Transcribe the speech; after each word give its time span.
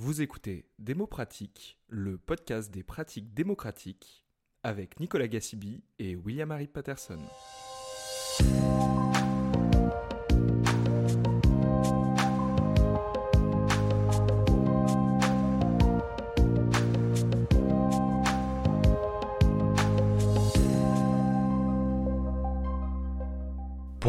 Vous 0.00 0.22
écoutez 0.22 0.64
Démo 0.78 1.08
Pratique, 1.08 1.76
le 1.88 2.18
podcast 2.18 2.70
des 2.70 2.84
pratiques 2.84 3.34
démocratiques, 3.34 4.24
avec 4.62 5.00
Nicolas 5.00 5.26
Gassibi 5.26 5.82
et 5.98 6.14
William-Harry 6.14 6.68
Patterson. 6.68 7.18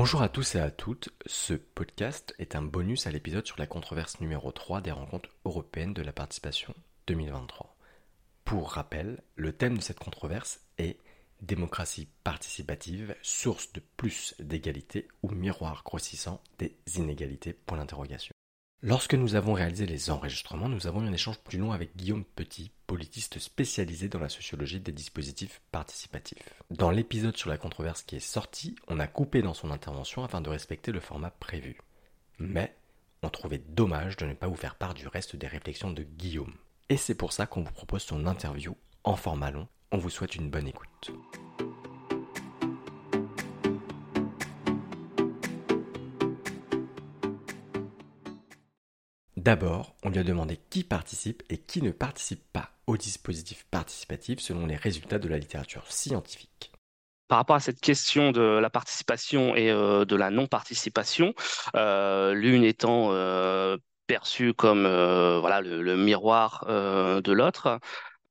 Bonjour 0.10 0.24
à 0.24 0.30
tous 0.30 0.56
et 0.56 0.60
à 0.60 0.72
toutes, 0.72 1.10
ce 1.28 1.54
podcast 1.54 2.34
est 2.40 2.56
un 2.56 2.64
bonus 2.64 3.06
à 3.06 3.12
l'épisode 3.12 3.46
sur 3.46 3.60
la 3.60 3.68
controverse 3.68 4.20
numéro 4.20 4.52
3 4.52 4.82
des 4.82 4.90
rencontres 4.90 5.30
européennes 5.46 5.94
de 5.94 6.02
la 6.02 6.12
participation 6.12 6.74
2023. 7.06 7.78
Pour 8.44 8.72
rappel, 8.72 9.22
le 9.36 9.54
thème 9.54 9.78
de 9.78 9.84
cette 9.84 10.00
controverse 10.00 10.62
est 10.80 10.98
démocratie 11.44 12.08
participative, 12.24 13.16
source 13.22 13.72
de 13.72 13.84
plus 13.98 14.34
d'égalité 14.40 15.08
ou 15.22 15.30
miroir 15.30 15.84
grossissant 15.86 16.42
des 16.58 16.76
inégalités. 16.96 17.56
Lorsque 18.82 19.14
nous 19.14 19.36
avons 19.36 19.52
réalisé 19.52 19.86
les 19.86 20.10
enregistrements, 20.10 20.70
nous 20.70 20.88
avons 20.88 21.04
eu 21.04 21.08
un 21.08 21.12
échange 21.12 21.40
plus 21.40 21.58
long 21.58 21.74
avec 21.74 21.98
Guillaume 21.98 22.24
Petit, 22.24 22.72
politiste 22.88 23.38
spécialisé 23.38 24.08
dans 24.08 24.20
la 24.20 24.30
sociologie 24.30 24.80
des 24.80 24.94
dispositifs 24.94 25.62
participatifs. 25.70 26.38
Dans 26.72 26.90
l'épisode 26.90 27.36
sur 27.36 27.50
la 27.50 27.58
controverse 27.58 28.04
qui 28.04 28.16
est 28.16 28.22
sorti, 28.22 28.78
on 28.88 29.02
a 29.02 29.08
coupé 29.08 29.42
dans 29.42 29.54
son 29.54 29.72
intervention 29.72 30.24
afin 30.24 30.40
de 30.40 30.50
respecter 30.50 30.94
le 30.94 31.02
format 31.02 31.30
prévu. 31.30 31.78
Mais 32.40 32.74
on 33.22 33.30
trouvait 33.30 33.62
dommage 33.68 34.16
de 34.16 34.26
ne 34.26 34.34
pas 34.34 34.48
vous 34.48 34.56
faire 34.56 34.76
part 34.76 34.94
du 34.94 35.08
reste 35.10 35.36
des 35.36 35.48
réflexions 35.48 35.92
de 35.92 36.04
Guillaume. 36.04 36.56
Et 36.88 36.96
c'est 36.96 37.16
pour 37.16 37.34
ça 37.34 37.48
qu'on 37.48 37.64
vous 37.64 37.74
propose 37.74 38.04
son 38.04 38.28
interview 38.28 38.78
en 39.04 39.18
format 39.18 39.52
long. 39.52 39.68
On 39.92 39.98
vous 39.98 40.10
souhaite 40.10 40.36
une 40.36 40.50
bonne 40.50 40.68
écoute. 40.70 41.12
D'abord, 49.40 49.96
on 50.04 50.10
lui 50.10 50.20
a 50.20 50.24
demandé 50.26 50.60
qui 50.70 50.84
participe 50.84 51.44
et 51.50 51.58
qui 51.58 51.82
ne 51.82 51.92
participe 51.92 52.44
pas 52.52 52.72
au 52.88 52.98
dispositif 52.98 53.66
participatif 53.72 54.42
selon 54.42 54.66
les 54.66 54.76
résultats 54.76 55.18
de 55.18 55.30
la 55.30 55.38
littérature 55.38 55.90
scientifique. 55.90 56.74
Par 57.30 57.38
rapport 57.38 57.56
à 57.56 57.62
cette 57.62 57.80
question 57.80 58.34
de 58.34 58.42
la 58.42 58.70
participation 58.70 59.56
et 59.56 59.72
euh, 59.72 60.04
de 60.04 60.18
la 60.18 60.30
non-participation, 60.30 61.34
euh, 61.78 62.34
l'une 62.34 62.66
étant 62.66 63.12
euh, 63.12 63.78
perçue 64.08 64.54
comme 64.54 64.82
voilà 64.82 65.62
le 65.62 65.96
miroir 65.96 66.66
de 66.68 67.32
l'autre, 67.32 67.80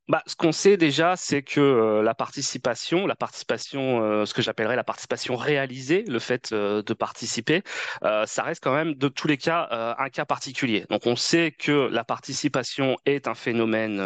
bah, 0.08 0.22
ce 0.26 0.36
qu'on 0.36 0.52
sait 0.52 0.78
déjà, 0.78 1.16
c'est 1.16 1.42
que 1.42 1.60
euh, 1.60 2.02
la 2.02 2.14
participation, 2.14 3.06
la 3.06 3.14
participation, 3.14 4.02
euh, 4.02 4.24
ce 4.24 4.32
que 4.32 4.40
j'appellerais 4.40 4.76
la 4.76 4.84
participation 4.84 5.36
réalisée, 5.36 6.04
le 6.08 6.18
fait 6.18 6.50
euh, 6.52 6.82
de 6.82 6.94
participer, 6.94 7.62
ça 8.02 8.42
reste 8.42 8.62
quand 8.62 8.74
même 8.74 8.94
de 8.94 9.08
tous 9.08 9.28
les 9.28 9.36
cas 9.36 9.96
un 9.98 10.08
cas 10.08 10.24
particulier. 10.24 10.86
Donc 10.90 11.06
on 11.06 11.16
sait 11.16 11.52
que 11.52 11.88
la 11.90 12.04
participation 12.04 12.96
est 13.04 13.28
un 13.28 13.34
phénomène 13.34 13.96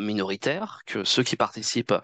minoritaire, 0.00 0.82
que 0.86 1.04
ceux 1.04 1.22
qui 1.22 1.36
participent 1.36 1.94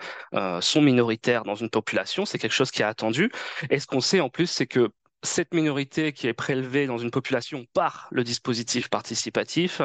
sont 0.61 0.83
minoritaires 0.83 1.45
dans 1.45 1.55
une 1.55 1.71
population, 1.71 2.25
c'est 2.25 2.39
quelque 2.39 2.53
chose 2.53 2.71
qui 2.71 2.83
est 2.83 2.87
attendu. 2.87 3.31
Et 3.71 3.79
ce 3.79 3.87
qu'on 3.87 4.01
sait 4.01 4.21
en 4.21 4.29
plus, 4.29 4.47
c'est 4.47 4.67
que 4.67 4.91
cette 5.23 5.55
minorité 5.55 6.13
qui 6.13 6.27
est 6.29 6.33
prélevée 6.33 6.87
dans 6.87 6.99
une 6.99 7.11
population 7.11 7.67
par 7.75 8.09
le 8.11 8.25
dispositif 8.25 8.89
participatif 8.89 9.81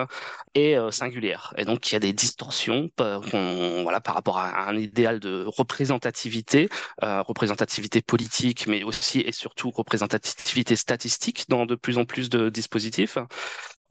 est 0.54 0.76
euh, 0.76 0.92
singulière. 0.92 1.54
Et 1.58 1.66
donc, 1.66 1.92
il 1.92 1.94
y 1.94 1.96
a 1.96 2.00
des 2.00 2.14
distorsions 2.14 2.90
par, 2.96 3.22
voilà, 3.22 4.02
par 4.02 4.16
rapport 4.16 4.38
à 4.38 4.68
un 4.70 4.78
idéal 4.78 5.20
de 5.20 5.46
représentativité, 5.48 6.70
euh, 7.04 7.22
représentativité 7.22 8.02
politique, 8.02 8.68
mais 8.68 8.84
aussi 8.84 9.22
et 9.22 9.32
surtout 9.32 9.72
représentativité 9.72 10.76
statistique 10.76 11.46
dans 11.50 11.66
de 11.66 11.76
plus 11.76 11.98
en 11.98 12.06
plus 12.06 12.30
de 12.30 12.50
dispositifs 12.50 13.18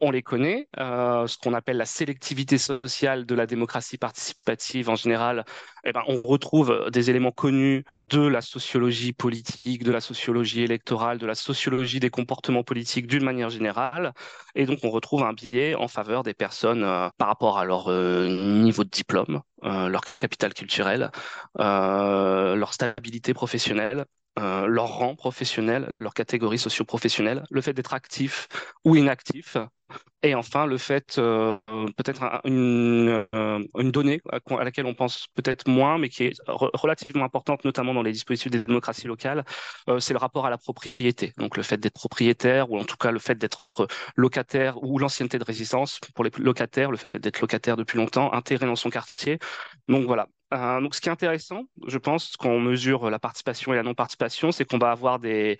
on 0.00 0.10
les 0.10 0.22
connaît. 0.22 0.68
Euh, 0.78 1.26
ce 1.26 1.38
qu'on 1.38 1.54
appelle 1.54 1.76
la 1.76 1.86
sélectivité 1.86 2.58
sociale 2.58 3.26
de 3.26 3.34
la 3.34 3.46
démocratie 3.46 3.98
participative 3.98 4.88
en 4.88 4.96
général, 4.96 5.44
eh 5.84 5.92
ben, 5.92 6.02
on 6.08 6.20
retrouve 6.22 6.90
des 6.90 7.10
éléments 7.10 7.32
connus 7.32 7.84
de 8.08 8.20
la 8.20 8.40
sociologie 8.40 9.12
politique, 9.12 9.84
de 9.84 9.92
la 9.92 10.00
sociologie 10.00 10.62
électorale, 10.62 11.18
de 11.18 11.26
la 11.26 11.36
sociologie 11.36 12.00
des 12.00 12.10
comportements 12.10 12.64
politiques 12.64 13.06
d'une 13.06 13.22
manière 13.22 13.50
générale. 13.50 14.12
Et 14.54 14.66
donc, 14.66 14.80
on 14.82 14.90
retrouve 14.90 15.22
un 15.22 15.32
biais 15.32 15.74
en 15.74 15.86
faveur 15.86 16.22
des 16.22 16.34
personnes 16.34 16.82
euh, 16.82 17.08
par 17.18 17.28
rapport 17.28 17.58
à 17.58 17.64
leur 17.64 17.88
euh, 17.88 18.28
niveau 18.28 18.84
de 18.84 18.90
diplôme, 18.90 19.42
leur 19.62 20.00
capital 20.20 20.54
culturel, 20.54 21.10
leur 21.56 22.72
stabilité 22.72 23.34
professionnelle 23.34 24.04
leur 24.36 24.86
rang 24.86 25.16
professionnel, 25.16 25.90
leur 25.98 26.14
catégorie 26.14 26.58
socio-professionnelle, 26.58 27.44
le 27.50 27.60
fait 27.60 27.74
d'être 27.74 27.92
actif 27.92 28.48
ou 28.84 28.96
inactif, 28.96 29.58
et 30.22 30.34
enfin, 30.34 30.66
le 30.66 30.76
fait, 30.76 31.16
euh, 31.18 31.56
peut-être 31.96 32.22
une, 32.44 33.26
euh, 33.34 33.64
une, 33.78 33.90
donnée 33.90 34.20
à, 34.30 34.64
laquelle 34.64 34.84
on 34.84 34.92
pense 34.92 35.26
peut-être 35.34 35.66
moins, 35.66 35.96
mais 35.96 36.10
qui 36.10 36.24
est 36.24 36.34
relativement 36.46 37.24
importante, 37.24 37.64
notamment 37.64 37.94
dans 37.94 38.02
les 38.02 38.12
dispositifs 38.12 38.50
des 38.50 38.62
démocraties 38.62 39.06
locales, 39.06 39.44
euh, 39.88 39.98
c'est 39.98 40.12
le 40.12 40.18
rapport 40.18 40.44
à 40.44 40.50
la 40.50 40.58
propriété. 40.58 41.32
Donc 41.38 41.56
le 41.56 41.62
fait 41.62 41.78
d'être 41.78 41.94
propriétaire, 41.94 42.70
ou 42.70 42.78
en 42.78 42.84
tout 42.84 42.96
cas 42.96 43.12
le 43.12 43.18
fait 43.18 43.36
d'être 43.36 43.70
locataire, 44.14 44.82
ou 44.82 44.98
l'ancienneté 44.98 45.38
de 45.38 45.44
résistance 45.44 45.98
pour 46.14 46.24
les 46.24 46.30
locataires, 46.36 46.90
le 46.90 46.98
fait 46.98 47.18
d'être 47.18 47.40
locataire 47.40 47.76
depuis 47.78 47.96
longtemps, 47.96 48.30
intégré 48.34 48.66
dans 48.66 48.76
son 48.76 48.90
quartier. 48.90 49.38
Donc 49.88 50.04
voilà. 50.04 50.26
donc 50.80 50.94
ce 50.94 51.00
qui 51.00 51.08
est 51.08 51.12
intéressant, 51.12 51.62
je 51.86 51.96
pense, 51.96 52.36
quand 52.36 52.50
on 52.50 52.60
mesure 52.60 53.08
la 53.08 53.18
participation 53.18 53.72
et 53.72 53.76
la 53.76 53.82
non-participation, 53.82 54.52
c'est 54.52 54.66
qu'on 54.66 54.78
va 54.78 54.90
avoir 54.90 55.18
des 55.18 55.58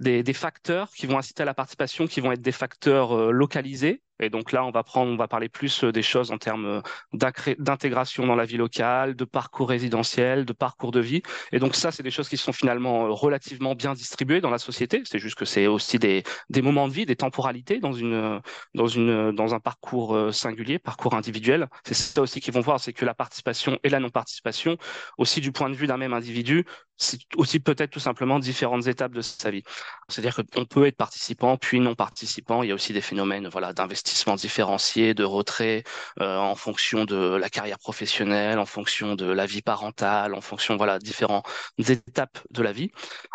des, 0.00 0.32
facteurs 0.32 0.90
qui 0.90 1.06
vont 1.06 1.18
inciter 1.18 1.42
à 1.42 1.46
la 1.46 1.54
participation, 1.54 2.06
qui 2.06 2.20
vont 2.20 2.32
être 2.32 2.42
des 2.42 2.52
facteurs 2.52 3.16
euh, 3.16 3.30
localisés, 3.30 4.02
et 4.20 4.30
donc 4.30 4.52
là, 4.52 4.64
on 4.64 4.70
va 4.70 4.82
prendre, 4.82 5.12
on 5.12 5.16
va 5.16 5.28
parler 5.28 5.48
plus 5.48 5.84
euh, 5.84 5.92
des 5.92 6.02
choses 6.02 6.30
en 6.32 6.38
termes 6.38 6.82
euh, 7.14 7.52
d'intégration 7.58 8.26
dans 8.26 8.34
la 8.34 8.44
vie 8.44 8.56
locale, 8.56 9.14
de 9.14 9.24
parcours 9.24 9.68
résidentiel, 9.68 10.44
de 10.44 10.52
parcours 10.52 10.90
de 10.90 11.00
vie. 11.00 11.22
Et 11.52 11.58
donc 11.58 11.74
ça, 11.76 11.92
c'est 11.92 12.02
des 12.02 12.10
choses 12.10 12.28
qui 12.28 12.36
sont 12.36 12.52
finalement 12.52 13.06
euh, 13.06 13.10
relativement 13.10 13.74
bien 13.74 13.94
distribuées 13.94 14.40
dans 14.40 14.50
la 14.50 14.58
société. 14.58 15.02
C'est 15.04 15.18
juste 15.18 15.36
que 15.36 15.44
c'est 15.44 15.66
aussi 15.66 15.98
des, 15.98 16.24
moments 16.62 16.88
de 16.88 16.92
vie, 16.92 17.06
des 17.06 17.16
temporalités 17.16 17.78
dans 17.78 17.92
une 17.92 18.40
dans 18.74 18.88
une 18.88 19.32
dans 19.32 19.54
un 19.54 19.60
parcours 19.60 20.34
singulier, 20.34 20.78
parcours 20.78 21.14
individuel. 21.14 21.68
C'est 21.84 21.94
ça 21.94 22.20
aussi 22.20 22.40
qu'ils 22.40 22.52
vont 22.52 22.60
voir, 22.60 22.80
c'est 22.80 22.92
que 22.92 23.04
la 23.04 23.14
participation 23.14 23.78
et 23.84 23.88
la 23.88 24.00
non-participation, 24.00 24.76
aussi 25.18 25.40
du 25.40 25.52
point 25.52 25.70
de 25.70 25.74
vue 25.74 25.86
d'un 25.86 25.96
même 25.96 26.12
individu, 26.12 26.64
c'est 26.96 27.20
aussi 27.36 27.60
peut-être 27.60 27.90
tout 27.90 28.00
simplement 28.00 28.38
différentes 28.40 28.86
étapes 28.88 29.12
de 29.12 29.20
sa 29.20 29.50
vie. 29.50 29.62
C'est-à-dire 30.08 30.34
qu'on 30.34 30.64
peut 30.64 30.86
être 30.86 30.96
participant 30.96 31.56
puis 31.56 31.80
non 31.80 31.94
participant. 31.94 32.62
Il 32.62 32.68
y 32.68 32.72
a 32.72 32.74
aussi 32.74 32.92
des 32.92 33.00
phénomènes 33.00 33.48
voilà 33.48 33.72
d'investissement 33.72 34.07
différenciés, 34.36 35.14
de 35.14 35.24
retrait 35.24 35.84
euh, 36.20 36.36
en 36.36 36.54
fonction 36.54 37.04
de 37.04 37.36
la 37.36 37.48
carrière 37.48 37.78
professionnelle, 37.78 38.58
en 38.58 38.66
fonction 38.66 39.14
de 39.14 39.26
la 39.26 39.46
vie 39.46 39.62
parentale, 39.62 40.34
en 40.34 40.40
fonction 40.40 40.76
voilà 40.76 40.98
différentes 40.98 41.46
étapes 41.78 42.38
de 42.50 42.62
la 42.62 42.72
vie. 42.72 42.90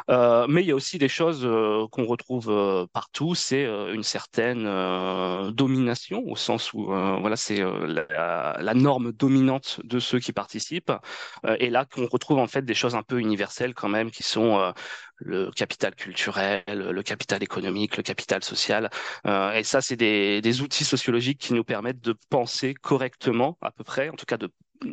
Euh, 0.09 0.45
mais 0.47 0.61
il 0.61 0.67
y 0.67 0.71
a 0.71 0.75
aussi 0.75 0.97
des 0.97 1.07
choses 1.07 1.45
euh, 1.45 1.87
qu'on 1.91 2.05
retrouve 2.05 2.87
partout, 2.93 3.35
c'est 3.35 3.63
une 3.65 4.03
certaine 4.03 4.63
domination 5.51 6.23
au 6.27 6.35
sens 6.35 6.73
où 6.73 6.85
voilà 6.85 7.35
c'est 7.35 7.61
la, 7.61 8.73
norme 8.73 9.11
dominante 9.11 9.79
de 9.83 9.99
ceux 9.99 10.19
qui 10.19 10.33
participent. 10.33 10.91
et 11.59 11.69
là 11.69 11.85
qu'on 11.85 12.07
retrouve 12.07 12.39
en 12.39 12.47
fait 12.47 12.63
des 12.63 12.73
choses 12.73 12.95
un 12.95 13.03
peu 13.03 13.19
universelles 13.19 13.73
quand 13.73 13.89
même 13.89 14.11
qui 14.11 14.23
sont 14.23 14.73
le 15.17 15.51
capital 15.51 15.95
culturel, 15.95 16.63
le 16.67 17.03
capital 17.03 17.43
économique, 17.43 17.97
le 17.97 18.03
capital 18.03 18.43
social. 18.43 18.89
Euh, 19.27 19.53
et 19.53 19.63
ça, 19.63 19.81
c'est 19.81 19.95
des, 19.95 20.61
outils 20.61 20.85
sociologiques 20.85 21.39
qui 21.39 21.53
nous 21.53 21.63
permettent 21.63 22.01
de 22.01 22.15
penser 22.29 22.73
correctement, 22.73 23.57
à 23.61 23.71
peu 23.71 23.83
près, 23.83 24.09
en 24.09 24.15
tout 24.15 24.25
cas 24.25 24.37
de 24.37 24.49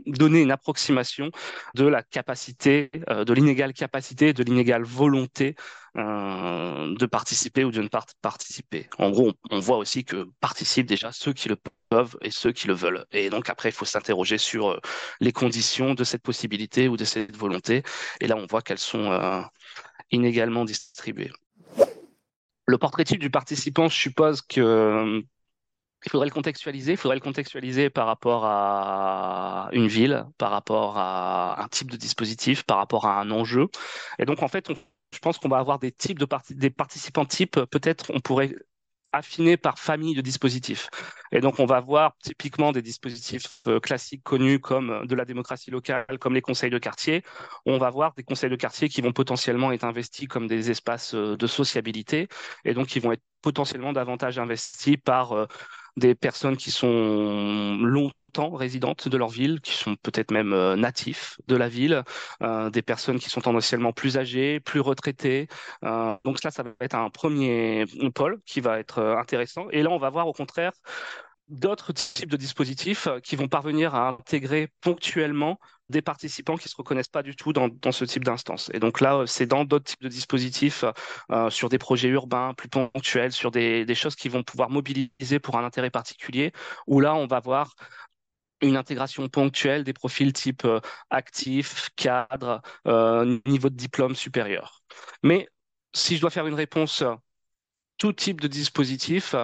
donner 0.07 0.41
une 0.41 0.53
approximation 0.53 1.31
de 1.75 1.85
la 1.85 2.03
capacité, 2.03 2.91
euh, 3.09 3.25
de 3.25 3.33
l'inégale 3.33 3.73
capacité, 3.73 4.33
de 4.33 4.45
l'inégale 4.45 4.85
volonté 4.85 5.57
euh, 5.97 6.95
de 6.97 7.07
participer 7.07 7.65
ou 7.65 7.73
de 7.73 7.83
ne 7.83 7.89
pas 7.89 8.05
participer. 8.23 8.89
En 8.99 9.11
gros, 9.11 9.33
on, 9.51 9.59
voit 9.59 9.79
aussi 9.79 10.05
que 10.05 10.29
participent 10.41 10.87
déjà 10.87 11.11
ceux 11.11 11.33
qui 11.33 11.49
le 11.49 11.57
peuvent 11.89 12.17
et 12.23 12.31
ceux 12.31 12.53
qui 12.53 12.69
le 12.69 12.75
veulent. 12.75 13.05
Et 13.11 13.31
donc 13.31 13.51
après, 13.51 13.71
il 13.71 13.73
faut 13.73 13.85
s'interroger 13.85 14.39
sur 14.39 14.81
les 15.19 15.33
conditions 15.33 15.95
de 15.95 16.05
cette 16.05 16.23
possibilité 16.23 16.87
ou 16.87 16.97
de 16.97 17.05
cette 17.05 17.37
volonté. 17.37 17.83
Et 18.21 18.29
là, 18.29 18.37
on 18.37 18.47
voit 18.47 18.63
qu'elles 18.63 18.79
sont 18.79 19.11
inégalement 20.11 20.65
distribuées. 20.65 21.33
Le 22.67 22.79
portrait 22.79 23.05
type 23.05 23.21
du 23.21 23.31
participant 23.31 23.89
je 23.89 23.97
suppose 23.97 24.43
que 24.43 24.61
euh, 24.61 25.23
il 26.07 26.11
faudrait 26.11 26.27
le 26.27 26.33
contextualiser. 26.33 26.93
Il 26.93 26.97
faudrait 26.97 27.17
le 27.17 27.21
contextualiser 27.21 27.91
par 27.91 28.07
rapport 28.07 28.45
à 28.45 29.69
une 29.73 29.87
ville, 29.87 30.25
par 30.39 30.51
rapport 30.51 30.97
à 30.97 31.63
un 31.63 31.69
type 31.69 31.91
de 31.91 31.97
dispositif, 31.97 32.63
par 32.63 32.79
rapport 32.79 33.07
à 33.07 33.21
un 33.21 33.31
enjeu. 33.31 33.69
Et 34.19 34.25
donc, 34.25 34.43
en 34.43 34.49
fait, 34.49 34.73
je 35.13 35.19
pense 35.19 35.39
qu'on 35.39 35.49
va 35.49 35.59
avoir 35.59 35.79
des 35.79 35.93
types 35.93 36.19
de 36.19 36.27
des 36.51 36.71
participants 36.71 37.27
types. 37.27 37.61
Peut-être 37.67 38.11
on 38.15 38.21
pourrait 38.21 38.55
affiné 39.13 39.57
par 39.57 39.79
famille 39.79 40.15
de 40.15 40.21
dispositifs. 40.21 40.89
Et 41.33 41.41
donc, 41.41 41.59
on 41.59 41.67
va 41.67 41.81
voir 41.81 42.17
typiquement 42.23 42.73
des 42.73 42.83
dispositifs 42.83 43.61
euh, 43.67 43.81
classiques 43.81 44.23
connus 44.23 44.61
comme 44.61 44.91
euh, 44.91 45.05
de 45.05 45.15
la 45.15 45.25
démocratie 45.25 45.71
locale, 45.71 46.19
comme 46.19 46.35
les 46.35 46.43
conseils 46.43 46.71
de 46.71 46.79
quartier. 46.79 47.23
On 47.67 47.79
va 47.79 47.91
voir 47.91 48.15
des 48.15 48.23
conseils 48.23 48.51
de 48.51 48.57
quartier 48.57 48.89
qui 48.89 49.01
vont 49.01 49.13
potentiellement 49.13 49.73
être 49.73 49.85
investis 49.85 50.29
comme 50.29 50.47
des 50.47 50.71
espaces 50.71 51.15
euh, 51.15 51.37
de 51.37 51.47
sociabilité 51.47 52.29
et 52.65 52.75
donc 52.75 52.89
qui 52.89 53.01
vont 53.01 53.13
être 53.13 53.23
potentiellement 53.43 53.93
davantage 53.93 54.39
investis 54.39 54.97
par 55.03 55.49
des 55.97 56.15
personnes 56.15 56.57
qui 56.57 56.71
sont 56.71 57.79
longtemps 57.81 58.51
résidentes 58.51 59.09
de 59.09 59.17
leur 59.17 59.29
ville, 59.29 59.61
qui 59.61 59.73
sont 59.73 59.97
peut-être 59.97 60.31
même 60.31 60.53
euh, 60.53 60.77
natifs 60.77 61.39
de 61.49 61.57
la 61.57 61.69
ville, 61.69 62.03
euh, 62.43 62.71
des 62.71 62.83
personnes 62.83 63.19
qui 63.19 63.29
sont 63.31 63.41
tendanciellement 63.41 63.93
plus 63.93 64.19
âgées, 64.19 64.61
plus 64.61 64.81
retraitées. 64.81 65.49
Euh, 65.85 66.17
donc 66.25 66.39
ça, 66.39 66.51
ça 66.51 66.63
va 66.63 66.73
être 66.81 66.95
un 66.95 67.11
premier 67.11 67.85
pôle 68.15 68.41
qui 68.47 68.61
va 68.61 68.79
être 68.79 69.01
intéressant. 69.03 69.69
Et 69.71 69.83
là, 69.83 69.91
on 69.91 69.99
va 69.99 70.11
voir 70.11 70.27
au 70.29 70.33
contraire 70.33 70.73
d'autres 71.49 71.93
types 71.93 72.31
de 72.31 72.37
dispositifs 72.37 73.09
qui 73.25 73.35
vont 73.35 73.49
parvenir 73.49 73.95
à 73.95 74.11
intégrer 74.11 74.69
ponctuellement 74.81 75.59
des 75.91 76.03
participants 76.03 76.57
qui 76.57 76.69
se 76.69 76.77
reconnaissent 76.77 77.09
pas 77.09 77.23
du 77.23 77.37
tout 77.37 77.53
dans, 77.53 77.71
ce 77.93 78.05
type 78.05 78.25
d'instance. 78.25 78.71
Et 78.73 78.81
donc 78.81 79.01
là, 79.01 79.25
c'est 79.27 79.47
dans 79.47 79.65
d'autres 79.65 79.85
types 79.85 80.03
de 80.03 80.09
dispositifs, 80.09 80.85
euh, 81.31 81.51
sur 81.51 81.69
des 81.69 81.79
projets 81.79 82.09
urbains 82.09 82.55
plus 82.55 82.69
ponctuels, 82.69 83.33
sur 83.33 83.51
des, 83.51 83.95
choses 83.95 84.17
qui 84.17 84.29
vont 84.29 84.43
pouvoir 84.43 84.71
mobiliser 84.71 85.39
pour 85.41 85.59
un 85.59 85.65
intérêt 85.65 85.91
particulier, 85.91 86.53
où 86.87 87.01
là, 87.01 87.15
on 87.15 87.27
va 87.27 87.41
voir 87.41 87.75
une 88.63 88.77
intégration 88.77 89.29
ponctuelle 89.29 89.85
des 89.85 89.93
profils 89.93 90.33
type 90.33 90.65
euh, 90.65 90.81
actif, 91.11 91.91
cadre, 91.97 92.61
euh, 92.87 93.39
niveau 93.47 93.71
de 93.71 93.77
diplôme 93.77 94.15
supérieur. 94.15 94.83
Mais 95.23 95.49
si 95.95 96.17
je 96.17 96.21
dois 96.21 96.31
faire 96.31 96.47
une 96.47 96.55
réponse 96.55 97.03
tout 98.01 98.15
type 98.15 98.41
de 98.41 98.49
dispositif, 98.49 99.35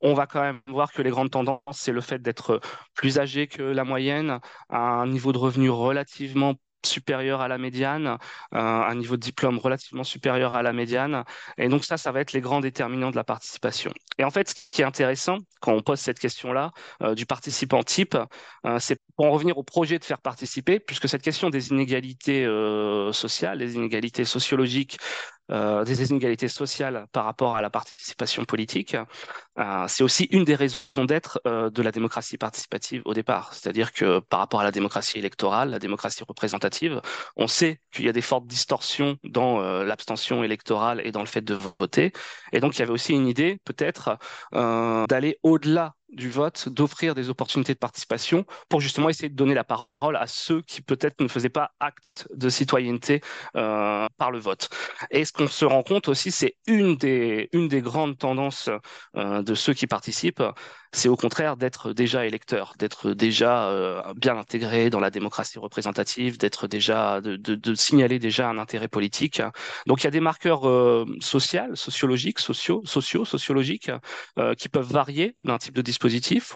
on 0.00 0.14
va 0.14 0.26
quand 0.26 0.40
même 0.40 0.60
voir 0.66 0.90
que 0.90 1.02
les 1.02 1.10
grandes 1.10 1.30
tendances, 1.30 1.60
c'est 1.72 1.92
le 1.92 2.00
fait 2.00 2.20
d'être 2.20 2.60
plus 2.94 3.18
âgé 3.18 3.46
que 3.46 3.62
la 3.62 3.84
moyenne, 3.84 4.40
à 4.70 4.78
un 4.78 5.06
niveau 5.06 5.32
de 5.32 5.38
revenu 5.38 5.68
relativement 5.68 6.54
supérieur 6.86 7.40
à 7.42 7.48
la 7.48 7.58
médiane, 7.58 8.06
euh, 8.06 8.58
un 8.58 8.94
niveau 8.94 9.16
de 9.16 9.20
diplôme 9.20 9.58
relativement 9.58 10.04
supérieur 10.04 10.56
à 10.56 10.62
la 10.62 10.72
médiane. 10.72 11.24
Et 11.58 11.68
donc 11.68 11.84
ça, 11.84 11.98
ça 11.98 12.12
va 12.12 12.20
être 12.20 12.32
les 12.32 12.40
grands 12.40 12.60
déterminants 12.60 13.10
de 13.10 13.16
la 13.16 13.24
participation. 13.24 13.92
Et 14.18 14.24
en 14.24 14.30
fait, 14.30 14.48
ce 14.48 14.54
qui 14.70 14.80
est 14.80 14.84
intéressant 14.84 15.38
quand 15.60 15.72
on 15.72 15.82
pose 15.82 15.98
cette 15.98 16.18
question-là 16.18 16.70
euh, 17.02 17.14
du 17.14 17.26
participant 17.26 17.82
type, 17.82 18.16
euh, 18.64 18.78
c'est 18.78 18.98
pour 19.16 19.26
en 19.26 19.32
revenir 19.32 19.58
au 19.58 19.62
projet 19.62 19.98
de 19.98 20.04
faire 20.04 20.20
participer, 20.20 20.80
puisque 20.80 21.08
cette 21.08 21.22
question 21.22 21.50
des 21.50 21.68
inégalités 21.68 22.46
sociales, 23.12 23.58
des 23.58 23.74
inégalités 23.74 24.24
sociologiques, 24.24 24.98
euh, 25.50 25.84
des 25.84 26.10
inégalités 26.10 26.48
sociales 26.48 27.06
par 27.12 27.24
rapport 27.24 27.56
à 27.56 27.62
la 27.62 27.70
participation 27.70 28.44
politique, 28.44 28.96
euh, 29.58 29.84
c'est 29.88 30.02
aussi 30.02 30.24
une 30.32 30.44
des 30.44 30.54
raisons 30.54 31.04
d'être 31.04 31.40
euh, 31.46 31.70
de 31.70 31.82
la 31.82 31.92
démocratie 31.92 32.36
participative 32.36 33.02
au 33.04 33.14
départ. 33.14 33.54
C'est-à-dire 33.54 33.92
que 33.92 34.18
par 34.18 34.40
rapport 34.40 34.60
à 34.60 34.64
la 34.64 34.72
démocratie 34.72 35.18
électorale, 35.18 35.70
la 35.70 35.78
démocratie 35.78 36.24
représentative, 36.24 37.00
on 37.36 37.46
sait 37.46 37.80
qu'il 37.92 38.06
y 38.06 38.08
a 38.08 38.12
des 38.12 38.22
fortes 38.22 38.46
distorsions 38.46 39.18
dans 39.24 39.60
l'abstention 39.84 40.42
électorale 40.42 41.00
et 41.04 41.12
dans 41.12 41.20
le 41.20 41.26
fait 41.26 41.42
de 41.42 41.56
voter. 41.78 42.12
Et 42.52 42.60
donc 42.60 42.76
il 42.76 42.80
y 42.80 42.82
avait 42.82 42.92
aussi 42.92 43.12
une 43.12 43.26
idée 43.26 43.58
peut-être 43.64 44.18
d'aller 44.52 45.38
au-delà 45.42 45.94
du 46.10 46.30
vote, 46.30 46.68
d'offrir 46.68 47.14
des 47.14 47.30
opportunités 47.30 47.74
de 47.74 47.78
participation 47.78 48.44
pour 48.68 48.80
justement 48.80 49.08
essayer 49.08 49.28
de 49.28 49.34
donner 49.34 49.54
la 49.54 49.64
parole 49.64 50.16
à 50.16 50.26
ceux 50.26 50.62
qui 50.62 50.80
peut-être 50.80 51.20
ne 51.20 51.28
faisaient 51.28 51.48
pas 51.48 51.72
acte 51.80 52.28
de 52.32 52.48
citoyenneté 52.48 53.20
euh, 53.56 54.06
par 54.16 54.30
le 54.30 54.38
vote. 54.38 54.68
Et 55.10 55.24
ce 55.24 55.32
qu'on 55.32 55.48
se 55.48 55.64
rend 55.64 55.82
compte 55.82 56.08
aussi, 56.08 56.30
c'est 56.30 56.56
une 56.66 56.96
des, 56.96 57.48
une 57.52 57.68
des 57.68 57.80
grandes 57.80 58.18
tendances 58.18 58.70
euh, 59.16 59.42
de 59.42 59.54
ceux 59.54 59.74
qui 59.74 59.86
participent, 59.86 60.42
c'est 60.92 61.08
au 61.08 61.16
contraire 61.16 61.56
d'être 61.56 61.92
déjà 61.92 62.24
électeur, 62.24 62.74
d'être 62.78 63.12
déjà 63.12 63.68
euh, 63.68 64.14
bien 64.14 64.38
intégré 64.38 64.88
dans 64.88 65.00
la 65.00 65.10
démocratie 65.10 65.58
représentative, 65.58 66.38
d'être 66.38 66.68
déjà, 66.68 67.20
de, 67.20 67.74
signaler 67.74 68.18
déjà 68.18 68.48
un 68.48 68.58
intérêt 68.58 68.88
politique. 68.88 69.42
Donc 69.86 70.02
il 70.02 70.04
y 70.04 70.06
a 70.06 70.10
des 70.10 70.20
marqueurs 70.20 70.62
sociaux, 71.20 71.74
sociologiques, 71.74 72.38
sociaux, 72.38 72.82
sociaux, 72.84 73.24
sociologiques, 73.24 73.90
qui 74.56 74.68
peuvent 74.68 74.90
varier 74.90 75.36
d'un 75.44 75.58
type 75.58 75.74
de 75.74 75.82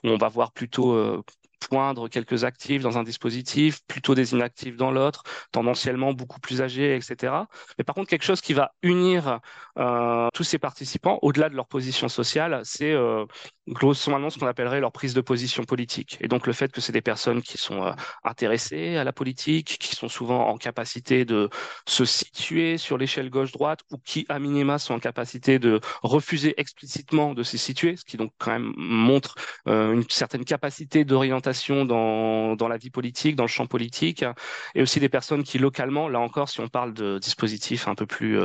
où 0.04 0.08
on 0.08 0.18
va 0.18 0.28
voir 0.28 0.52
plutôt 0.52 0.92
euh, 0.94 1.22
poindre 1.60 2.08
quelques 2.08 2.44
actifs 2.44 2.82
dans 2.82 2.98
un 2.98 3.04
dispositif, 3.04 3.80
plutôt 3.86 4.14
des 4.14 4.32
inactifs 4.32 4.76
dans 4.76 4.90
l'autre, 4.90 5.22
tendanciellement 5.52 6.12
beaucoup 6.12 6.40
plus 6.40 6.62
âgés, 6.62 6.96
etc. 6.96 7.34
Mais 7.78 7.84
par 7.84 7.94
contre, 7.94 8.08
quelque 8.08 8.24
chose 8.24 8.40
qui 8.40 8.54
va 8.54 8.72
unir 8.82 9.40
euh, 9.78 10.28
tous 10.34 10.44
ces 10.44 10.58
participants, 10.58 11.18
au-delà 11.22 11.48
de 11.48 11.54
leur 11.54 11.66
position 11.66 12.08
sociale, 12.08 12.60
c'est 12.64 12.92
euh, 12.92 13.24
modo 13.66 13.94
ce 13.94 14.38
qu'on 14.38 14.46
appellerait 14.46 14.80
leur 14.80 14.92
prise 14.92 15.14
de 15.14 15.20
position 15.20 15.64
politique. 15.64 16.18
Et 16.20 16.28
donc 16.28 16.46
le 16.46 16.52
fait 16.52 16.72
que 16.72 16.80
c'est 16.80 16.92
des 16.92 17.02
personnes 17.02 17.42
qui 17.42 17.58
sont 17.58 17.84
euh, 17.84 17.92
intéressées 18.24 18.96
à 18.96 19.04
la 19.04 19.12
politique, 19.12 19.78
qui 19.78 19.94
sont 19.94 20.08
souvent 20.08 20.48
en 20.48 20.56
capacité 20.56 21.24
de 21.24 21.48
se 21.86 22.04
situer 22.04 22.78
sur 22.78 22.98
l'échelle 22.98 23.30
gauche-droite, 23.30 23.80
ou 23.90 23.98
qui, 23.98 24.26
à 24.28 24.38
minima, 24.38 24.78
sont 24.78 24.94
en 24.94 24.98
capacité 24.98 25.58
de 25.58 25.80
refuser 26.02 26.54
explicitement 26.56 27.34
de 27.34 27.42
se 27.42 27.56
situer, 27.56 27.96
ce 27.96 28.04
qui 28.04 28.16
donc 28.16 28.32
quand 28.38 28.52
même 28.52 28.72
montre 28.76 29.34
euh, 29.68 29.92
une 29.92 30.04
certaine 30.08 30.44
capacité 30.44 31.04
d'orientation 31.04 31.49
dans, 31.84 32.68
la 32.68 32.76
vie 32.76 32.90
politique, 32.90 33.36
dans 33.36 33.44
le 33.44 33.48
champ 33.48 33.66
politique, 33.66 34.24
et 34.74 34.82
aussi 34.82 35.00
des 35.00 35.08
personnes 35.08 35.42
qui 35.42 35.58
localement, 35.58 36.08
là 36.08 36.20
encore, 36.20 36.48
si 36.48 36.60
on 36.60 36.68
parle 36.68 36.92
de 36.94 37.18
dispositifs 37.18 37.88
un 37.88 37.94
peu 37.94 38.06
plus 38.06 38.38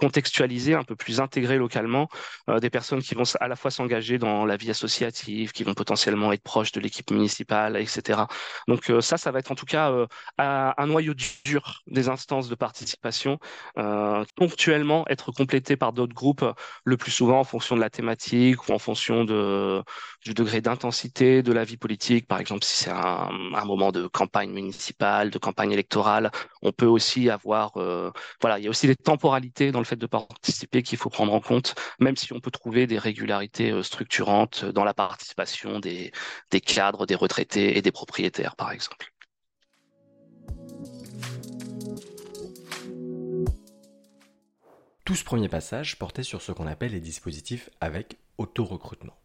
contextualisé, 0.00 0.74
un 0.74 0.82
peu 0.82 0.96
plus 0.96 1.20
intégré 1.20 1.58
localement, 1.58 2.08
euh, 2.48 2.58
des 2.58 2.70
personnes 2.70 3.02
qui 3.02 3.14
vont 3.14 3.24
à 3.38 3.48
la 3.48 3.56
fois 3.56 3.70
s'engager 3.70 4.18
dans 4.18 4.46
la 4.46 4.56
vie 4.56 4.70
associative, 4.70 5.52
qui 5.52 5.62
vont 5.62 5.74
potentiellement 5.74 6.32
être 6.32 6.42
proches 6.42 6.72
de 6.72 6.80
l'équipe 6.80 7.10
municipale, 7.10 7.76
etc. 7.76 8.22
Donc 8.66 8.88
euh, 8.88 9.02
ça, 9.02 9.18
ça 9.18 9.30
va 9.30 9.40
être 9.40 9.52
en 9.52 9.54
tout 9.54 9.66
cas 9.66 9.90
euh, 9.90 10.06
un 10.38 10.86
noyau 10.86 11.12
dur 11.44 11.82
des 11.86 12.08
instances 12.08 12.48
de 12.48 12.54
participation, 12.54 13.38
ponctuellement 14.36 15.04
être 15.08 15.32
complété 15.32 15.76
par 15.76 15.92
d'autres 15.92 16.14
groupes, 16.14 16.44
le 16.84 16.96
plus 16.96 17.10
souvent 17.10 17.40
en 17.40 17.44
fonction 17.44 17.76
de 17.76 17.80
la 17.80 17.90
thématique 17.90 18.68
ou 18.68 18.72
en 18.72 18.78
fonction 18.78 19.24
de, 19.24 19.82
du 20.24 20.32
degré 20.34 20.60
d'intensité 20.62 21.42
de 21.42 21.52
la 21.52 21.64
vie 21.64 21.76
politique. 21.76 22.26
Par 22.26 22.40
exemple, 22.40 22.64
si 22.64 22.76
c'est 22.84 22.90
un, 22.90 23.28
un, 23.54 23.64
moment 23.64 23.92
de 23.92 24.06
campagne 24.06 24.50
municipale, 24.50 25.30
de 25.30 25.38
campagne 25.38 25.72
électorale, 25.72 26.30
on 26.62 26.72
peut 26.72 26.86
aussi 26.86 27.28
avoir, 27.28 27.72
voilà, 28.40 28.58
il 28.58 28.64
y 28.64 28.66
a 28.66 28.70
aussi 28.70 28.86
des 28.86 28.96
temporalités 28.96 29.72
dans 29.72 29.80
le 29.80 29.89
fait 29.90 29.96
de 29.96 30.06
participer 30.06 30.82
qu'il 30.82 30.98
faut 30.98 31.10
prendre 31.10 31.34
en 31.34 31.40
compte, 31.40 31.74
même 31.98 32.16
si 32.16 32.32
on 32.32 32.40
peut 32.40 32.50
trouver 32.50 32.86
des 32.86 32.98
régularités 32.98 33.72
euh, 33.72 33.82
structurantes 33.82 34.64
dans 34.64 34.84
la 34.84 34.94
participation 34.94 35.80
des, 35.80 36.12
cadres, 36.64 37.06
des 37.06 37.16
retraités 37.16 37.76
et 37.76 37.82
des 37.82 37.90
propriétaires, 37.90 38.54
par 38.54 38.70
exemple. 38.70 39.12
Tout 45.04 45.16
ce 45.16 45.24
premier 45.24 45.48
passage 45.48 45.98
portait 45.98 46.22
sur 46.22 46.40
ce 46.40 46.52
qu'on 46.52 46.68
appelle 46.68 46.92
les 46.92 47.00
dispositifs 47.00 47.68
avec 47.80 48.16
auto-recrutement. 48.38 49.16